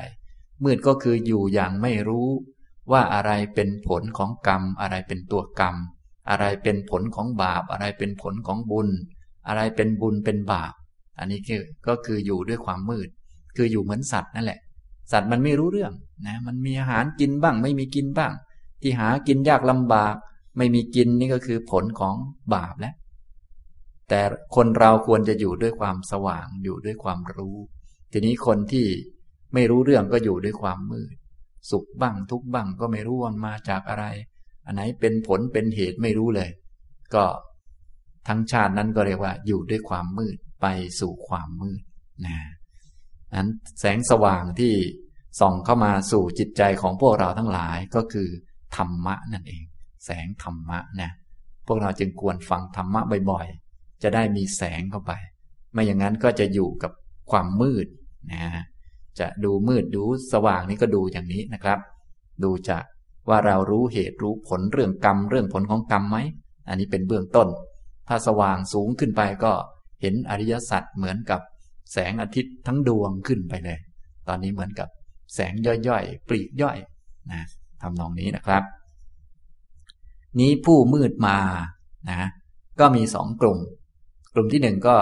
[0.64, 2.28] มืดก็คืออยู่อย่างไม่รู้
[2.92, 5.76] ว่าอะไรเป็นผลของกรรม อะไรเป็นตัวกรรม
[6.30, 8.90] อะไรเป็นผลของบาป อะไรเป็นผลของบุญ
[9.48, 10.74] อะไรเป็นบุญเป็นบาป
[11.20, 11.40] อันนี้
[11.88, 13.10] ก็คืออยู่ด้วยความมืด
[13.56, 14.60] คืออยู่เหมือนสัตว์นั่นแหละ
[15.12, 15.94] สัตว์มันไม่รู้เรื่อง
[16.28, 18.34] นะมันมีอาหารกินบ้าง ไม่มีกินบ้าง
[18.82, 20.16] ที่หากินยากลำบาก
[20.58, 22.16] ไม่มีกินนี่ก็คือผลของ
[22.54, 22.96] บาปแล้ว
[24.10, 24.22] แต่
[24.56, 27.58] คนเราควรจะอยู่ด้วยความสว่างอยู่ด้วยความรู้
[28.12, 28.88] ทีนี้คนที่
[29.54, 31.16] ไม่รู้เรื่องก็อยู่ด้วยความมืด
[31.72, 34.06] สุขบ้างทุกบ้างก็ไม่รู้ว่ามาจากอะไร
[34.66, 36.50] อันไหนเป็นผลเป็นเหตุไม่รู้เลย
[37.16, 37.26] ก็
[38.28, 40.68] ทั้งชาตินั้นก็เรียกว่าอยู่ด้วยความมืดไป
[41.00, 41.82] สู่ความมืด
[42.26, 42.38] นะ
[43.36, 44.74] นั้นแสงสว่างที่
[45.40, 48.30] ส่องเข้ามาสู่จิตใจของพวกเราทั้งหลายก็คือ
[48.76, 49.64] ธรรมะนั่นเอง
[50.06, 51.12] แสงธรรมะนะ
[51.68, 55.12] พวกเราจึงควรฟังธรรมะบ่อยๆ จะได้มีแสงเข้าไป
[55.74, 56.92] ไม่อย่างนั้นก็จะอยู่กับ
[57.32, 57.88] ความมืด
[58.34, 58.44] นะ
[59.20, 61.80] จะดูมืดดูสว่างนี่ก็ดูอย่างนี้นะครับ
[62.44, 62.84] ดูจาก
[63.30, 66.18] ว่าเรารู้เหตุรู้ผลเรื่องกรรมเรื่องผลของกรรมไหม
[66.68, 67.48] อันนี้เป็นเบื้องต้น
[68.08, 69.54] ถ้าสว่างสูงขึ้นไปก็
[70.02, 71.42] เห็นอริยสัจเหมือนกับ
[71.92, 73.80] แสงอาทิตย์ทั้งดวงขึ้นไปเลย
[74.28, 74.90] ตอนนี้เหมือนกับ
[75.34, 75.54] แสง
[75.88, 76.78] ย่อยๆ ปลีกย่อย
[77.32, 77.42] นะ
[77.82, 78.64] ทำนองนี้นะครับ
[80.40, 81.38] นี้ผู้มืดมา
[82.10, 82.30] นะ
[82.80, 83.58] ก็มีสองกลุ่ม
[84.34, 84.98] กลุ่มที่หนึ่งก็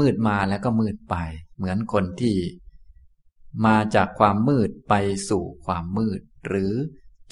[0.00, 1.16] มืดมาแล้วก็มืดไป
[1.56, 2.36] เหมือนคนที่
[3.66, 4.94] มาจากความมืดไป
[5.30, 6.72] สู่ความมืด หรือ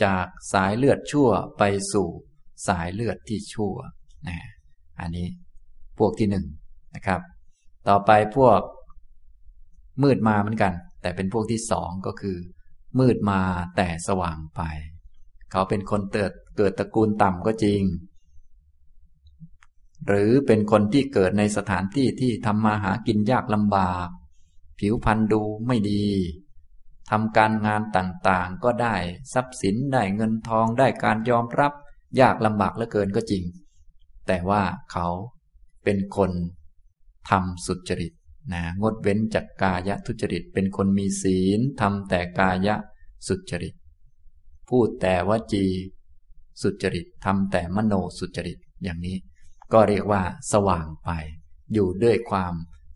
[0.04, 1.28] จากสายเลือดชั่ว
[1.58, 2.08] ไปสู่
[2.68, 3.74] สายเลือดที่ชั่ว
[4.28, 4.38] นะ
[5.00, 5.26] อันนี้
[5.98, 6.46] พวกที่หนึ่ง
[6.94, 7.20] นะครับ
[7.88, 8.60] ต่อไปพวก
[10.02, 12.36] มืดมาเหมือนกัน แต่เป็นพวกที่สองก็คือ
[12.98, 13.40] มืดมา
[13.76, 14.60] แต่สว่างไป
[15.50, 17.82] เขาเป็นคนเกิดเกิดตระกูลต่ำก็จริง
[20.06, 24.08] หรือเป็นคนที่เกิดในสถานที่ที่ทำมาหากินยากลำบาก
[24.78, 26.06] ผิวพรรณดูไม่ดี
[27.10, 28.96] ทำการงานต่างๆ ก็ได้
[29.32, 31.72] ทรัพย์สินได้เงินทองได้การยอมรับ
[32.20, 33.44] ยากลำบากเหลือเกินก็จริง
[34.26, 34.62] แต่ว่า
[34.92, 35.06] เขา
[35.84, 36.30] เป็นคน
[37.30, 38.12] ทำสุจริต
[38.52, 42.68] นะงดเว้นจากกายทุจริต เป็นคนมีศีลทำแต่กาย
[43.28, 43.74] สุจริต
[44.68, 45.64] พูดแต่วจี
[46.62, 49.16] สุจริตทำแต่มโนสุจริตอย่างนี้
[49.72, 51.10] ก็เรียกว่าสว่างไป
[51.72, 52.54] อยู่ด้วยความ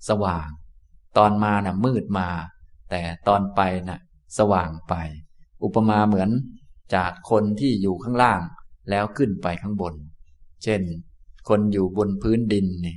[0.09, 0.48] สว่าง
[1.16, 2.28] ตอนมานะ่ะมืดมา
[2.90, 4.00] แต่ตอนไปนะ่ะ
[4.38, 4.94] สว่างไป
[5.64, 6.30] อุปมาเหมือน
[6.94, 8.40] จากคนที่อยู่ข้างล่าง
[8.90, 9.94] แล้วขึ้นไปข้างบน
[10.64, 10.82] เช่น
[11.48, 12.96] คนอยู่บนพื้นดินนี่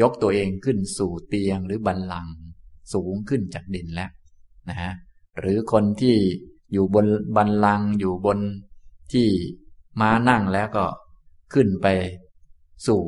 [0.00, 2.26] ยกตัวเองขึ้นสู่เตียงหรือบันลัง
[2.92, 4.10] สูงขึ้นจากดินแล้ว
[4.68, 4.92] นะฮะ
[5.38, 6.16] หรือคนที่
[6.72, 8.38] อยู่บนบันลังอยู่บน
[9.12, 9.28] ที่
[10.00, 10.86] ม้านั่งแล้วก็
[11.54, 11.86] ขึ้นไป
[12.86, 13.02] สู่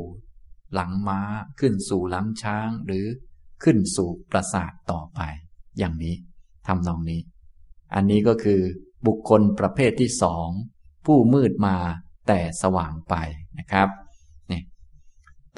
[0.74, 1.20] หลังม้า
[1.60, 3.06] ขึ้นสู่หลังช้างหรือ
[3.62, 5.20] ขึ้นสู่ปราสาทต่อไป
[5.78, 6.14] อย่างนี้
[6.66, 7.20] ทำนองนี้
[7.94, 8.60] อันนี้ก็คือ
[9.06, 10.48] บุคคลประเภทที่สอง
[11.06, 11.76] ผู้มืดมา
[12.28, 13.14] แต่สว่างไป
[13.58, 13.88] นะครับ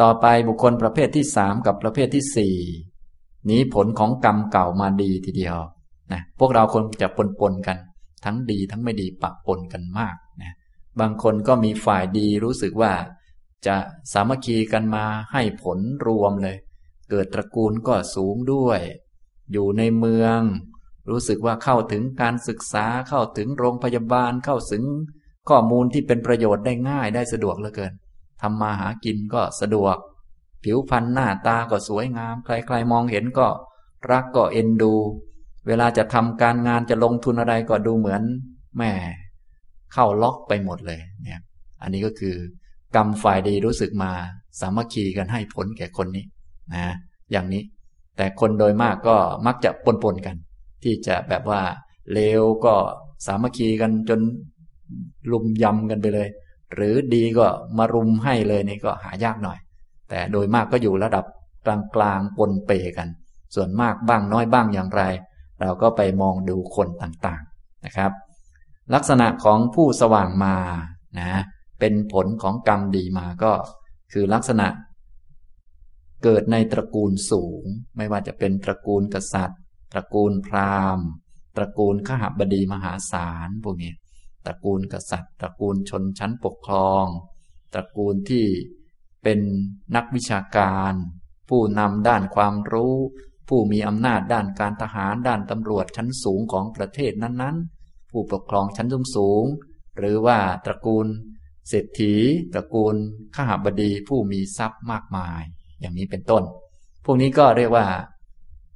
[0.02, 2.56] ต่อไปบุคคลประเภทที่สามกับประเภทที่สี่
[3.50, 5.58] นี้ผลของกรรมเก่ามาดีทีเดียว
[6.12, 7.78] นะพวกเราคนจะปนปนกัน
[8.24, 10.54] ทั้งดีทั้งไม่ดีปะปนกันมากนะ
[11.00, 12.92] บางคนก็มีฝ่ายดีรู้สึกว่า
[13.66, 13.76] จะ
[14.12, 16.56] สามัคคีกันมาให้ผลรวมเลย
[17.10, 18.80] เกิดตระกูลก็สูงด้วย
[19.52, 20.40] อยู่ในเมือง
[21.10, 24.84] รู้สึกว่าเข้าถึงการศึกษาเข้าถึงโรงพยาบาลเข้าถึง
[25.48, 27.92] ข้อมูลที่เป็นประโยชน์ได้ง่ายได้สะดวกเหลือเกิน
[28.42, 29.96] ทำมาหากินก็สะดวก
[30.64, 33.46] ผิวพรรณหน้าตาก็สวยงาม ใครๆมองเห็นก็
[34.10, 34.94] รักก็เอ็นดู
[35.66, 38.22] เวลาจะทำการงานจะลงทุนอะไรก็ดูเหมือน
[38.78, 38.92] แม่
[39.92, 41.40] เข้าล็อกไปหมดเลยเนี่ย
[41.82, 42.34] อันนี้ก็คือ
[42.96, 44.12] กรรมฝ่ายดีรู้สึกมา
[44.60, 46.24] สามัคคีกันให้ผลแก่คนนี้
[46.74, 46.84] นะ
[47.32, 47.62] อย่างนี้
[48.16, 50.36] แต่คนโดยมากก็มักจะปนปนกัน
[50.82, 51.62] ที่จะแบบว่า
[52.12, 52.74] เลวก็
[53.26, 54.20] สามัคคีกันจน
[55.32, 56.28] ลุมยำกันไปเลย
[56.74, 57.46] หรือดีก็
[57.78, 59.58] มารุมให้เลยนี่ก็หายากหน่อย
[60.08, 61.24] แต่โดยมากก็อยู่ระดับ
[61.66, 63.08] กลางกลางปนเปกัน
[63.54, 65.02] ส่วนมากบ้างน้อยบ้างอย่างไร
[65.60, 68.12] เราก็ไปมองดูคนต่างๆนะครับ
[68.94, 70.56] ลักษณะของผู้สว่างมา
[71.20, 71.42] นะ
[71.80, 73.52] เป็นผลของกรรมดีมาก็
[74.12, 74.66] คือลักษณะ
[76.24, 77.64] เกิดในตระกูลสูง
[77.96, 79.60] ไม่ว่าจะเป็นตระกูลกษัตริย์
[79.92, 81.06] ตระกูลพราหมณ์
[81.56, 83.92] ตระกูลขหบดีมหาศาลพวกนี้
[84.46, 87.04] ตระกูลกษัตริย์ ตระกูลชนชั้นปกครอง
[87.74, 88.46] ตระกูลที่
[89.22, 89.40] เป็น
[89.96, 90.92] นักวิชาการ
[91.48, 92.96] ผู้นำด้านความรู้
[93.48, 99.44] ผู้มีอำนาจด้านการทหารด้านตำรวจชั้นสูงของประเทศนั้นๆ ผู้ปกครองชั้นสูงสูง
[99.98, 101.06] หรือว่าตระกูล
[101.68, 102.14] เศรษฐี
[102.52, 102.94] ตระกูล
[103.34, 105.42] ขหบดีผู้มีทรัพย์มากมาย
[105.80, 106.42] อย่างนี้เป็นต้น
[107.04, 107.86] พวกนี้ก็เรียกว่า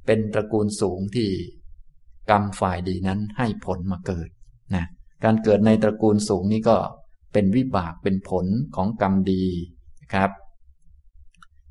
[0.06, 1.30] เป็นตระกูลสูงที่
[2.30, 4.28] กรรมฝ่ายดีนั้นให้ผลมาเกิด
[4.74, 4.84] นะ
[5.24, 6.76] การเกิดในตระกูลสูงนี้ก็
[7.32, 9.44] เป็นวิบากเป็นผลของกรรมดี
[10.02, 10.30] นะครับ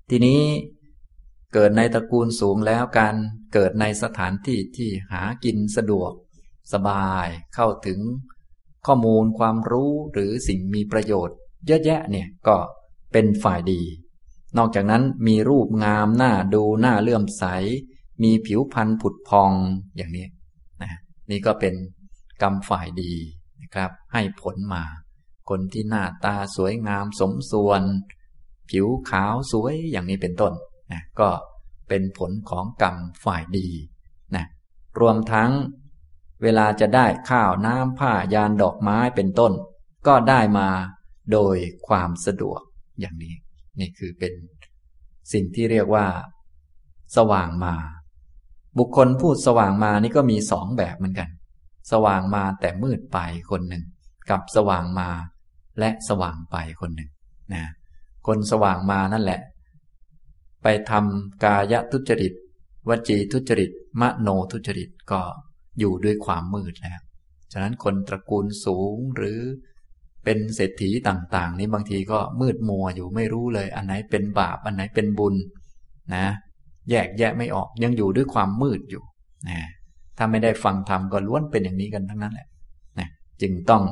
[0.10, 0.42] ทีนี้
[1.54, 3.16] เกิดในตระกูลสูงแล้วการ
[3.54, 6.12] เกิดในสถานที่ที่หากินสะดวก
[6.74, 8.00] สบายเข้าถึง
[8.86, 12.58] ข้อมูลความรู้หรือสิ่งมีประโยชน์ เยอะแยะเนี่ยก็
[13.12, 13.82] เป็นฝ่ายดี
[14.58, 17.44] นอกจากนั้นมีรูปงามหน้าดูหน้าเลื่อมใส
[18.24, 19.52] มีผิวพรรณผุดพอง
[19.96, 20.28] อย่างนี้
[20.82, 20.92] นะ
[21.32, 21.74] นี่ก็เป็น
[22.41, 23.13] กรรมฝ่ายดี
[23.62, 24.84] นะครับ ให้ผลมา
[25.50, 27.82] คนที่หน้าตาสวยงามสมส่วน
[28.69, 30.54] ผิวขาวสวยอย่างนี้เป็นต้น
[30.91, 31.30] นะก็
[31.89, 33.67] เป็นผลของกรรมฝ่ายดี
[34.36, 34.45] นะ
[35.00, 35.52] รวมทั้ง
[36.43, 39.54] เวลาจะได้ข้าวน้ำผ้ายานดอกไม้เป็นต้น
[40.08, 40.69] ก็ได้มา
[41.32, 41.56] โดย
[41.88, 42.62] ความสะดวก
[43.00, 43.36] อย่างนี้
[43.80, 44.34] นี่คือเป็น
[45.34, 46.06] สิ่งที่เรียกว่า
[47.17, 47.76] สว่างมา
[48.78, 51.30] บุคคลพูดสว่างมานี่ก็มีสองแบบเหมือนกัน
[51.91, 53.19] สว่างมาแต่มืดไป
[53.52, 53.84] คนหนึ่ง
[54.30, 55.10] กับสว่างมา
[55.80, 57.10] และสว่างไปคนหนึ่ง
[57.54, 57.65] นะ
[58.28, 59.41] คนสว่างมานั่นแหละ
[60.63, 62.34] ไปทำกายทุจริต
[62.89, 63.71] วจีทุจริต
[64.02, 65.21] มโนทุจริตก็
[65.80, 67.02] อยู่ด้วยความมืดแล้ว
[67.52, 69.39] ฉะนั้นคนตระกูลสูงหรือ
[70.24, 75.36] เป็นเศรษฐีต่าง ๆ นี้บางทีก็มืดมัวอยู่ไม่รู้เลย อันไหนเป็นบาป อันไหนเป็นบุญ
[76.15, 76.26] นะ
[76.89, 79.04] แยกแยะไม่ออกยังอยู่ด้วยความมืดอยู่
[79.50, 79.60] นะ
[80.17, 82.47] ถ้าไม่ได้ฟังธรรมก็ล้วนเป็นอย่างนี้กันทั้งนั้นแหละ
[82.99, 83.10] นะ
[83.41, 83.84] จึงต้อง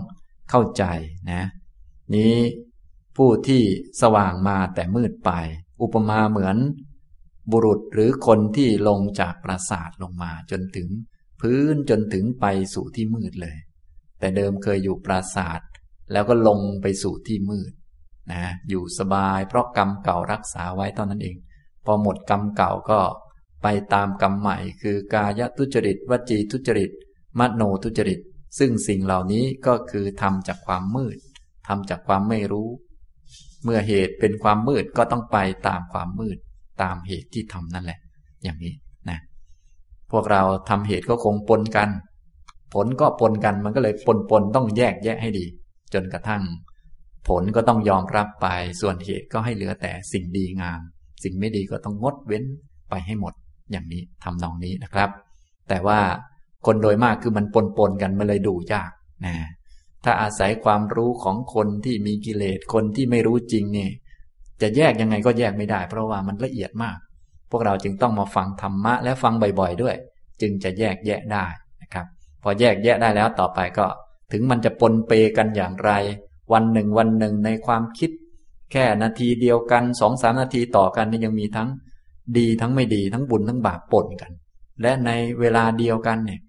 [0.50, 0.84] เข้าใจ
[1.32, 1.44] นะ
[2.16, 2.36] นี้
[3.18, 3.64] ผู้ที่
[4.02, 5.32] สว่างมาแต่มืดไป
[5.82, 6.58] อุปมาเหมือน
[7.52, 10.88] บุรุษหรือคนที่ลงจากปราสาทลงมาจนถึง
[11.42, 13.58] พื้นจนถึงไปสู่ที่มืดเลย
[14.20, 15.70] แต่เดิมเคยอยู่ปราศาสตร์
[16.12, 17.74] แล้วก็ลงไปสู่ที่มืด
[18.34, 21.36] นะอยู่สบายเพราะกรรมเก่ารักษาไว้ตอนนั้นเอง
[21.86, 23.00] พอหมดกรรมเก่าก็
[23.64, 26.92] ไปตามกรรมใหม่ คือกายทุจริต วจีทุจริต
[27.40, 28.20] มโนทุจริต
[28.60, 31.18] ซึ่งสิ่งเหล่านี้ก็คือทำจากความมืด
[31.68, 32.70] ทำจากความไม่รู้
[33.64, 36.38] เมื่อเหตุเป็นความมืดก็ต้องไปตามความมืด
[36.82, 38.00] ตามเหตุที่ทำนั่นแหละ
[38.44, 38.74] อย่างนี้
[39.10, 39.20] นะ
[40.12, 41.90] พวกเราทำเหตุก็คงปนกัน
[42.74, 45.46] ผลก็ปนกันมันก็เลยปนปนต้องแยกแยะให้ดี
[45.94, 46.44] จนกระทั่ง
[47.28, 48.48] ผลก็ต้องยอมรับไป
[48.82, 50.82] ส่วนเหตุก็ให้เหลือแต่สิ่งดีงาม
[51.24, 52.44] สิ่งไม่ดีก็ต้องงดเว้น
[52.90, 53.34] ไปให้หมด
[53.72, 55.10] อย่างนี้ทำนองนี้นะครับ
[55.70, 56.00] แต่ว่า
[56.66, 58.92] คนโดยมากคือมันปนปนกันมันเลยดูยาก
[59.26, 59.36] นะ
[60.04, 63.92] ถ้าอาศัยความรู้ของคนที่มีกิเลสคนที่ไม่รู้จริงเนี่ย
[64.62, 66.98] จะแยกยังไงก็แยกไม่ได้ เพราะว่ามันละเอียดมาก
[67.52, 69.96] พวกเราจึงต้องมาฟังธรรมะและฟังบ่อยๆด้วย
[70.42, 71.46] จึงจะแยกแยะได้
[71.82, 72.06] นะครับ
[72.44, 73.86] พอแยกแยะได้แล้วต่อไปก็
[74.32, 75.92] ถึงมันจะปนเปกันอย่างไร
[76.54, 78.12] วันหนึ่งวันหนึ่งในความคิด
[78.72, 81.70] แค่นาทีเดียวกันสองสามนาทีต่อกันนี่ยังมีทั้ง
[82.38, 84.32] ดีทั้งไม่ดีทั้งบุญทั้งบาปปนกัน
[84.82, 86.40] และในเวลาเดียวกันเนี่ย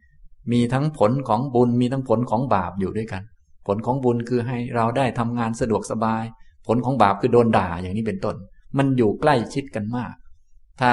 [0.52, 3.22] มีทั้งผลของบุญมีทั้งผลของบาปอยู่ด้วยกัน
[3.66, 6.24] ผลของบุญคือให้เราได้ทำงานสะดวกสบาย
[6.66, 8.36] ผลของบาปคือโดนด่าอย่างนี้เป็นต้น
[8.78, 10.14] มันอยู่ใกล้ชิดกันมาก
[10.80, 10.92] ถ้า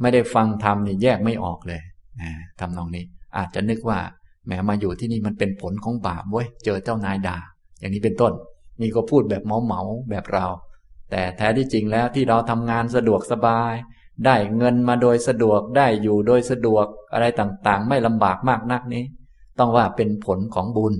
[0.00, 1.80] ไม่ได้ฟังธรรมนี่แยกไม่ออกเลย
[2.20, 3.04] นะทำนองนี้
[3.36, 3.98] อาจจะนึกว่า
[4.46, 7.38] แหมมาอยู่ที่นี่มันเป็นผลของบาปเว้ยเจอเจ้านายด่า
[7.80, 8.32] อย่างนี้เป็นต้น
[8.80, 10.46] นี่ก็พูดแบบเมาเมาแบบเรา
[11.10, 13.74] แต่แท้ที่จริงแล้วที่เราทำงานสะดวกสบาย
[14.24, 19.04] ได้เงินมาโดยสะดวกได้อยู่โดยสะดวกอะไรต่างๆ ไม่ลำบากมากนักนี้
[19.58, 20.94] ต้องว่าเป็นผลของบุญ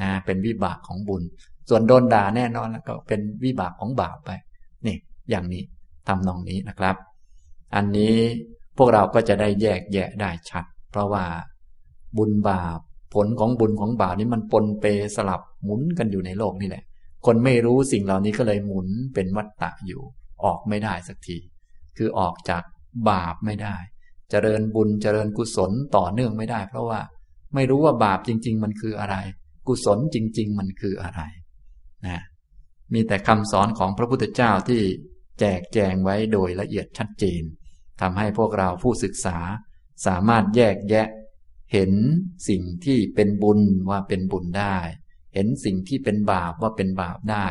[0.00, 1.22] นะเป็นวิบากของบุญ
[1.68, 4.30] ส่วนโดนด่าแน่นอนแล้วก็เป็นวิบากของบาปไป
[4.86, 4.96] นี่
[5.30, 5.62] อย่างนี้
[6.08, 6.96] ทำนองนี้นะครับ
[7.74, 8.16] อันนี้
[8.76, 11.24] พวกเราก็จะได้แยกแยะได้ชัด เพราะว่า
[12.16, 12.78] บุญบาป
[13.14, 14.84] ผลของบุญของบาปนี้มันปนเป
[15.16, 16.84] สลับหมุนกันอยู่ในโลกนี่แหละ
[17.26, 20.02] คนไม่รู้สิ่งเหล่านี้ก็เลยหมุนเป็นวัฏฏะอยู่
[20.44, 21.38] ออกไม่ได้สักที
[21.96, 22.62] คือออกจาก
[23.10, 23.76] บาปไม่ได้
[24.30, 27.00] เจริญบุญเจริญกุศลต่อเนื่องไม่ได้ เพราะว่า
[27.54, 29.16] ไม่รู้ว่าบาปจริง ๆ มันคืออะไร
[29.68, 31.20] กุศลจริง ๆ มันคืออะไร
[32.06, 32.22] นะ
[32.92, 34.82] มีแต่คำสอนของพระพุทธเจ้าที่
[35.40, 37.42] แจกแจงไว้โดยละเอียดชัดเจน
[38.00, 39.38] ทำให้พวกเราผู้ศึกษา
[40.06, 41.08] สามารถแยกแยะ
[41.72, 41.92] เห็น
[42.48, 43.60] สิ่งที่เป็นบุญ
[43.90, 44.76] ว่าเป็นบุญได้
[45.34, 47.46] เห็นสิ่งที่เป็นบาปว่าเป็นบาปได้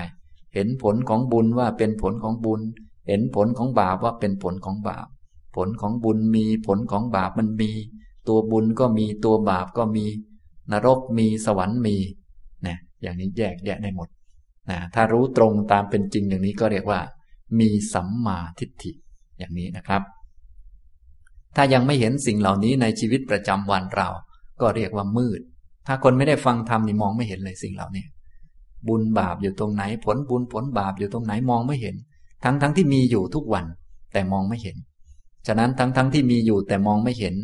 [0.54, 2.62] เห็นผลของบุญว่าเป็นผลของบุญ
[3.08, 5.08] เห็นผลของบาปว่าเป็นผลของบาป
[5.56, 7.72] ผลของบุญมีผลของบาปมันมี
[8.28, 10.06] ตัวบุญก็มีตัวบาปก็มี
[10.72, 11.98] นรกมีสวรรค์มี
[12.68, 14.08] นะอย่างนี้แยกแยะได้หมด
[14.70, 17.00] นะถ้ารู้ตรงตามเป็นจริงอย่างนี้ก็เรียกว่า
[17.60, 18.92] มีสัมมาทิฏฐิ
[19.38, 20.02] อย่างนี้นะครับ
[21.56, 24.10] ถ้ายังไม่เห็นสิ่งเหล่านี้ในชีวิตประจำวันเรา
[24.62, 25.42] ก็เรียกว่ามืด
[25.88, 28.06] ถ้าคนไม่ได้ฟังธรรมนี่มองไม่เห็นเลยสิ่งเหล่านี้
[28.88, 31.96] บุญบาปอยู่ตรงไหน ผลบุญผลบาปอยู่ตรงไหนมองไม่เห็น
[32.44, 33.66] ทั้งทั้งที่มีอยู่ทุกวัน
[34.14, 34.78] แต่มองไม่เห็น
[35.48, 37.36] ฉะนั้นทั้งทั้งที่มีอยู่แต่มองไม่เห็น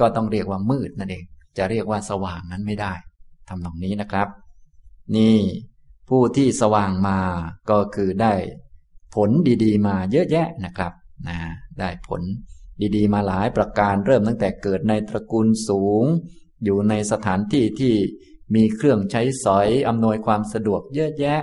[0.00, 1.24] ก็ต้องเรียกว่ามืดนั่นเอง
[1.56, 2.92] จะเรียกว่าสว่างนั้นไม่ได้
[3.48, 4.28] ทำตรงนี้นะครับ
[5.16, 5.38] นี่
[6.08, 7.18] ผู้ที่สว่างมา
[7.70, 8.32] ก็คือได้
[9.14, 9.30] ผล
[9.64, 10.92] ดีๆ มาเยอะแยะนะครับ
[11.28, 11.38] นะ
[11.80, 12.20] ได้ผล
[12.96, 16.04] ดีๆ มาหลายประการเริ่มตั้งแต่เกิดในตระกูลสูง
[16.64, 17.94] อยู่ในสถานที่ที่
[18.54, 21.40] มีเครื่องใช้สอยอำนวยความสะดวกเยอะแยะ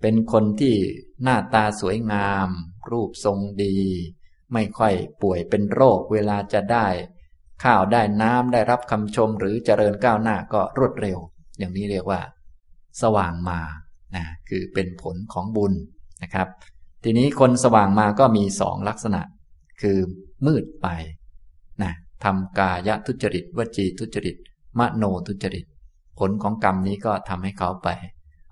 [0.00, 0.76] เป็นคนที่
[1.22, 2.48] หน้าตาสวยงาม
[2.90, 3.76] รูปทรงดี
[4.52, 6.86] ไม่ค่อยป่วยเป็นโรคเวลาจะได้
[7.64, 11.18] ข้าวได้น้ำได้รับคำชมหรือเจริญก้าวหน้าก็รวดเร็ว
[11.58, 12.20] อย่างนี้เรียกว่า
[13.02, 13.60] สว่างมา
[14.16, 15.72] นะคือเป็นผลของบุญ
[16.22, 16.48] นะครับ
[17.04, 19.20] ทีนี้คนสว่างมาก็มีสองลักษณะ
[19.82, 19.98] คือ
[20.46, 20.88] มืดไป
[21.82, 21.92] นะ
[22.26, 24.36] ทำกายทุจริตวจีทุจริต
[24.78, 25.66] มโนทุจริต
[26.18, 27.88] ผลของกรรมนี้ก็ทำให้เขาไป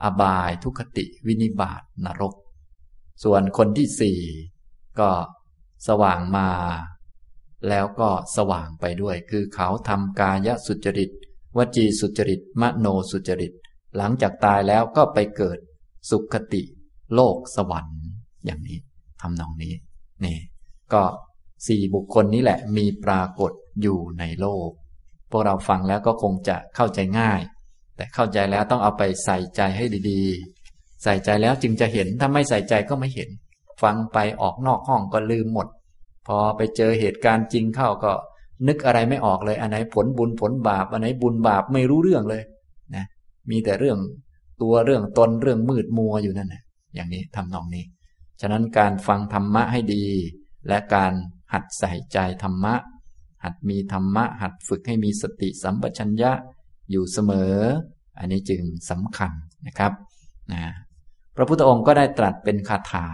[0.05, 2.35] อบายทุคติวินิบาตนรก
[3.25, 4.19] ส่วนคนที่สี่
[5.01, 5.11] ก็
[5.89, 6.49] สว่างมา
[7.69, 11.11] แล้วก็สว่างไปด้วย คือเขาทำกายสุจริต
[11.57, 13.53] วจีสุจริต มโนสุจริต
[13.97, 15.59] หลังจากตายแล้วก็ไปเกิด
[16.11, 16.63] สุขติ
[17.15, 18.01] โลกสวรรค์
[18.45, 18.79] อย่างนี้
[19.21, 19.75] ทำนองนี้
[20.25, 20.39] นี่
[20.93, 21.03] ก็
[21.67, 23.53] สี่บุคคลนี้แหละมีปรากฏ
[23.83, 24.69] อยู่ในโลก
[25.31, 27.41] พวกเราฟังแล้วก็คงจะเข้าใจง่าย
[27.97, 33.29] แต่เข้าใจแล้วต้องเอาไปใส่ใจให้ดีๆ ใส่ใจแล้วจึงจะเห็น ถ้าไม่ใส่ใจก็ไม่เห็น
[33.83, 35.69] ฟังไปออกนอกห้องก็ลืมหมด
[36.27, 38.13] พอไปเจอเหตุการณ์จริงเข้าก็
[38.67, 42.43] นึกอะไรไม่ออกเลย อันไหนผลบุญผลบาป อันไหนบุญบาปไม่รู้เรื่องเลย
[42.95, 43.05] นะ
[43.51, 43.99] มีแต่เรื่อง
[44.63, 46.63] ตัวเรื่องตนเรื่องมืดมัวอยู่นั่นนะ
[46.95, 47.85] อย่างนี้ทำนองนี้
[48.41, 50.05] ฉะนั้นการฟังธรรมะให้ดี
[50.69, 51.13] และการ
[51.55, 52.75] หัดใส่ใจธรรมะ
[53.45, 56.33] หัดมีธรรมะ หัดฝึกให้มีสติสัมปชัญญะ
[56.91, 57.57] อยู่เสมอ
[58.19, 59.33] อันนี้จึงสำคัญ
[59.67, 59.93] นะครับ
[60.53, 60.65] นะ
[61.37, 63.07] พระพุทธองค์ก็ได้ตรัสเป็นคาถา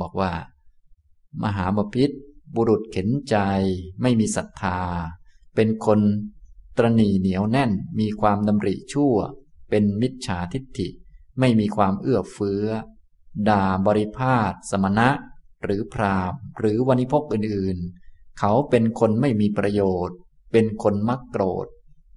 [0.00, 0.32] บอกว่า
[1.42, 2.10] มหาบพิษ
[2.56, 3.36] บุรุษเข็นใจ
[4.02, 4.78] ไม่มีศรัทธา
[5.54, 6.00] เป็นคน
[6.76, 7.70] ตรณีเหนียวแน่น
[8.00, 9.14] มีความดำริชั่ว
[9.70, 10.88] เป็นมิจฉาทิฏฐิ
[11.38, 12.66] ไม่มีความเอื้อเฟื้อ
[13.48, 15.08] ด่าบริพาทสมณะ
[15.64, 20.16] หรือพรามหรือวณิพกอื่นๆ เขาเป็นคนไม่มีประโยชน์
[20.52, 21.66] เป็นคนมักโกรธ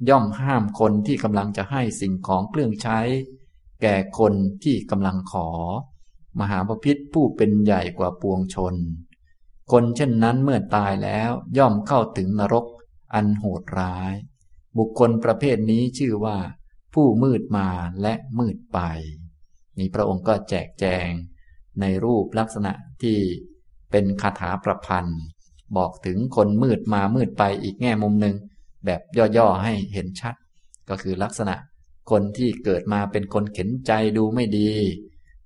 [0.09, 2.99] ย่อมห้ามคนที่กำลังจะให้สิ่งของเครื่องใช้
[3.81, 4.33] แก่คน
[4.63, 5.49] ที่กำลังขอ
[6.39, 8.75] มหาปพิธผู้เป็นใหญ่กว่าปวงชน
[9.71, 12.65] คนเช่นนั้นเมื่อตายแล้วย่อมเข้าถึงนรก
[13.13, 14.13] อันโหดร้าย
[14.77, 16.37] บุคคลประเภทนี้ชื่อว่า
[16.93, 17.69] ผู้มืดมา
[18.01, 18.79] และมืดไป
[19.77, 21.09] นี่พระองค์ก็แจกแจง
[21.81, 23.17] ในรูปลักษณะที่
[23.91, 25.19] เป็นคาถาประพันธ์
[25.77, 28.35] บอกถึงคนมืดมามืดไปอีกแง่มุมหนึ่ง
[28.85, 29.01] แบบ
[29.37, 30.35] ย่อๆให้เห็นชัด
[30.89, 31.55] ก็คือลักษณะ
[32.11, 34.69] คนที่เกิดมาเป็นคนเข็นใจดูไม่ดี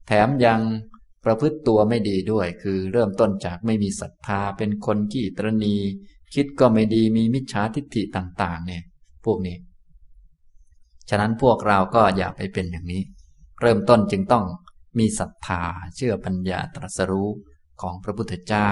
[0.07, 0.61] แถมยัง
[1.25, 5.75] ประพฤติตัวไม่ดีด้วย คือเริ่มต้นจากไม่มีศรัทธาเป็นคนขี้ตรณี
[6.33, 8.83] คิดก็ไม่ดีมีมิจฉาทิฏฐิต่างๆ เนี่ย
[9.25, 9.57] พวกนี้
[11.09, 13.01] ฉะนั้นพวกเราก็อย่าไปเป็นอย่างนี้
[13.61, 14.45] เริ่มต้นจึงต้อง
[14.97, 15.63] มีศรัทธา
[15.95, 17.31] เชื่อปัญญาตรัสรู้
[17.81, 18.71] ของพระพุทธเจ้า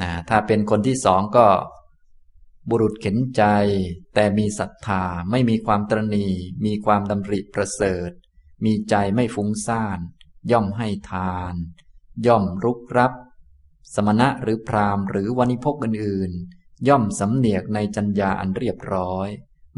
[0.00, 1.46] นะถ้าเป็นคนที่สองก็
[2.70, 3.42] บุรุษเข็นใจ
[4.14, 6.26] แต่มีศรัทธาไม่มีความตรณี
[6.64, 8.10] มีความดำริประเสริฐ
[8.64, 9.98] มีใจไม่ฟุ้งซ่าน
[10.50, 11.54] ย่อมให้ทาน
[12.26, 13.12] ย่อมรุกรับ
[13.94, 19.28] สมณะหรือพรามหรือวณิพกอื่นๆ ย่อมสำเนียกในจัญญาอันเรียบร้อย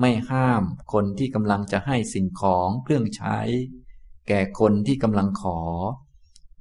[0.01, 0.63] ไม่ห้าม
[0.93, 3.39] คนที่กำลังจะให้สิ่งของเครื่องใช้
[4.33, 5.59] ก่คนที่กำลังขอ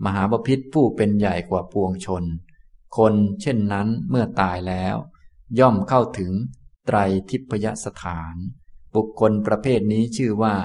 [0.06, 2.24] มหาบพิษผู้เป็นใหญ่กว่าปวงชน
[2.98, 4.96] คนเช่นนั้นเมื่อตายแล้ว
[5.60, 6.32] ย่อมเข้าถึง
[6.86, 6.98] ไตร
[7.30, 8.36] ทิพยสถาน
[8.96, 10.56] บุคคลประเภทนี้ชื่อว่า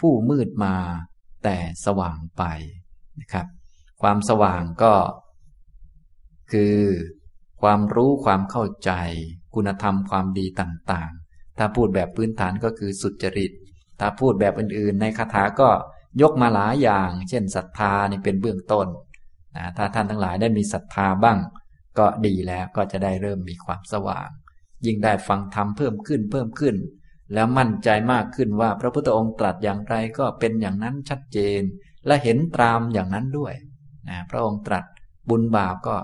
[0.00, 0.76] ผู้มืดมา
[1.44, 2.42] แต่สว่างไป
[3.20, 3.46] นะครับ
[4.02, 4.94] ความสว่างก็
[6.52, 6.78] คือ
[7.62, 8.90] ความรู้ความเข้าใจ
[9.54, 13.52] คุณธรรมความดีต่างๆ ถ้าพูดแบบพื้นฐานก็คือสุจริต
[14.00, 15.68] ถ้าพูดแบบอื่นๆ ในคาถาก็
[16.22, 18.86] ยกมาหลายอย่าง เช่นศรัทธานี่เป็นเบื้องต้น
[19.56, 21.38] นะถ้าท่านทั้งหลายได้มีศรัทธาบ้าง
[21.98, 24.28] ก็ดีแล้วก็จะได้เริ่มมีความสว่าง
[24.86, 26.76] ยิ่งได้ฟังธรรมเพิ่มขึ้นเพิ่มขึ้น
[27.34, 31.60] แล้วมั่นใจมากขึ้นว่าพระพุทธองค์ตรัสอย่างไรก็เป็นอย่างนั้นชัดเจน
[32.06, 33.54] และเห็นตามอย่างนั้นด้วย
[34.08, 34.84] นะพระองค์ตรัส
[35.28, 35.96] บุญบาปก็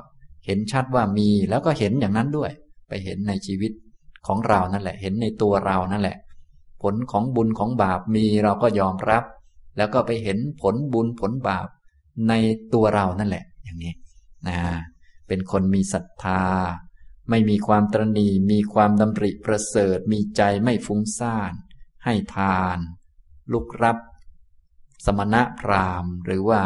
[0.46, 2.50] เห็นชัดว่ามีแล้วก็เห็นอย่างนั้นด้วย
[2.88, 3.72] ไปเห็นในชีวิต
[4.26, 6.16] ของเรานั่นแหละ เห็นในตัวเรานั่นแหละ
[6.82, 9.24] ผลของบุญของบาปมีเราก็ยอมรับ
[9.76, 11.68] แล้วก็ไปเห็นผลบุญผลบาป
[12.28, 12.32] ใน
[12.74, 13.94] ตัวเรานั่นแหละ อย่างนี้
[14.48, 14.58] นะ
[15.28, 16.42] เป็นคนมีศรัทธา
[17.30, 21.52] ไม่มีความตรณีมีความดำริประเสริฐ มีใจไม่ฟุ้งซ่าน
[22.04, 22.78] ให้ทาน
[23.52, 23.96] ลุกรับ
[25.04, 26.62] สมณะพราหมณ์ หรือว่า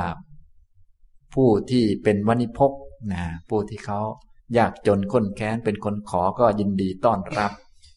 [1.35, 2.73] ผู้ที่เป็นวณิพก
[3.13, 4.01] นะผู้ที่เขา
[4.59, 7.53] ยากจนค้นแค้นเป็นคนขอก็ยินดีต้อนรับ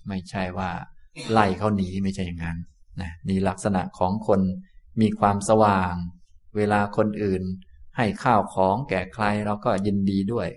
[0.08, 0.70] ไม่ใช่ว่า
[1.32, 2.58] ไล่เขาหนีไม่ใช่อย่างนั้น
[3.02, 4.40] นะนี่ลักษณะของคน
[5.02, 5.94] มีความสว่าง
[6.56, 7.44] เวลาคนอื่น
[7.98, 10.48] ให้ข้าวของแก่ใครเราก็ยินดีด้วย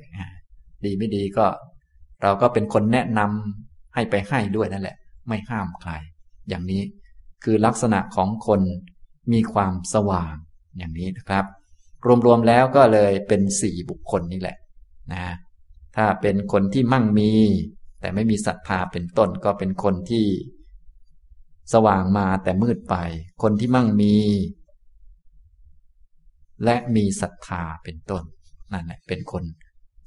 [0.85, 1.47] ดีไม่ดีก็
[2.23, 4.97] เราก็เป็นคนแนะนำให้ไปให้ด้วยนั่นแหละ
[5.29, 5.93] ไม่ห้ามใคร
[6.49, 6.83] อย่างนี้
[7.45, 8.61] คือลักษณะของคน
[9.33, 10.35] มีความสว่าง
[10.79, 11.45] อย่างนี้นะครับ
[12.27, 14.57] รวมๆแล้วก็เลยเป็นสี่บุคคลนี่แหละ
[15.13, 15.25] นะ
[15.97, 17.33] ถ้าเป็นคนที่มั่งมี
[18.01, 20.27] แต่ไม่มีศรัทธาเป็นต้นก็เป็นคนที่
[21.73, 22.97] สว่างมาแต่มืดไป
[23.43, 24.17] คนที่มั่งมี
[26.65, 28.23] และมีศรัทธาเป็นต้น
[28.73, 29.45] นั่นแหละเป็นคน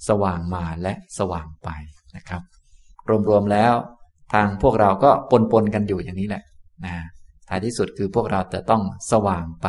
[0.10, 1.70] สว่างมาและสว่างไป
[2.16, 2.42] นะครับ
[3.30, 3.74] รวมๆแล้ว
[4.34, 5.12] ทางพวกเราก็
[5.52, 6.44] ปนๆกันอยู่อย่างนี้แหละ
[6.86, 6.94] นะ
[7.50, 9.68] ท้ายที่สุดคือพวกเราจะต้องสว่างไป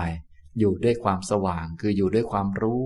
[0.58, 2.82] อยู่ด้วยความสว่างคืออยู่ด้วยความรู้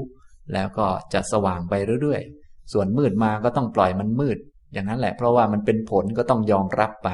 [0.53, 4.39] แล้วก็จะสว่างไปเรื่อยๆ ส่วนมืดมาก็ต้องปล่อยมันมืด
[4.73, 7.09] อย่างนั้นแหละเพราะว่ามันเป็นผลก็ต้องยอมรับไป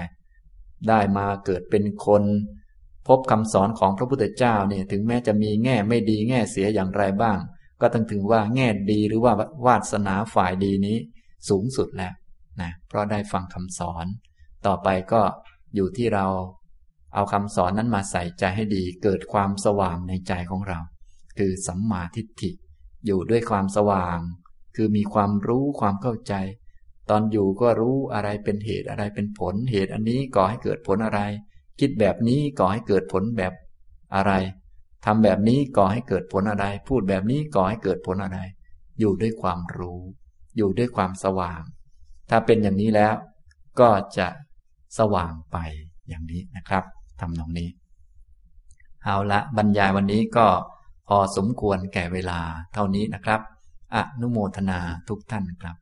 [0.88, 2.22] ได้มาเกิดเป็นคน
[3.08, 7.38] พบคำสอนของพระพุทธเจ้าเนี่ยถึงแม้จะมีแง่ไม่ดีแง่เสียอย่างไรบ้าง
[7.80, 9.32] ก็ต้องถือว่าแง่ดีหรือว่า
[9.66, 10.96] วาสนาฝ่ายดีนี้
[11.48, 12.12] สูงสุดแล้ว
[12.60, 14.06] นะเพราะได้ฟังคำสอน
[14.66, 15.22] ต่อไปก็
[15.74, 16.26] อยู่ที่เรา
[17.14, 20.78] เอาคำสอนนั้นมาใส่ใจให้ดี เกิดความสว่างในใจของเรา
[21.38, 22.50] คือสัมมาทิฏฐิ
[23.06, 24.18] อยู่ด้วยความสว่าง
[24.76, 26.34] คือมีความรู้ความเข้าใจ
[27.10, 31.20] ตอนอยู่ก็รู้อะไรเป็นเหตุอะไรเป็นผล เหตุอันนี้ก่อให้เกิดผลอะไร
[31.80, 33.52] คิดแบบนี้ก่อให้เกิดผลแบบ
[34.14, 34.32] อะไร
[35.04, 38.38] ทำแบบนี้ก่อให้เกิดผลอะไร พูดแบบนี้ก่อให้เกิดผลอะไร
[39.00, 40.00] อยู่ด้วยความรู้
[40.56, 41.62] อยู่ด้วยความสว่าง
[42.30, 43.14] ถ้าเป็นอย่างนี้แล้ว
[43.80, 44.28] ก็จะ
[44.98, 45.56] สว่างไป
[46.08, 46.84] อย่างนี้นะครับ
[47.20, 47.68] ทำนองนี้
[49.04, 50.46] เอาละบรรยายวันนี้ก็
[51.08, 52.40] พอสมควรแก่เวลา
[52.72, 53.40] เท่านี้นะครับ
[53.94, 54.78] อนุโมทนา
[55.08, 55.76] ทุกท่านครับ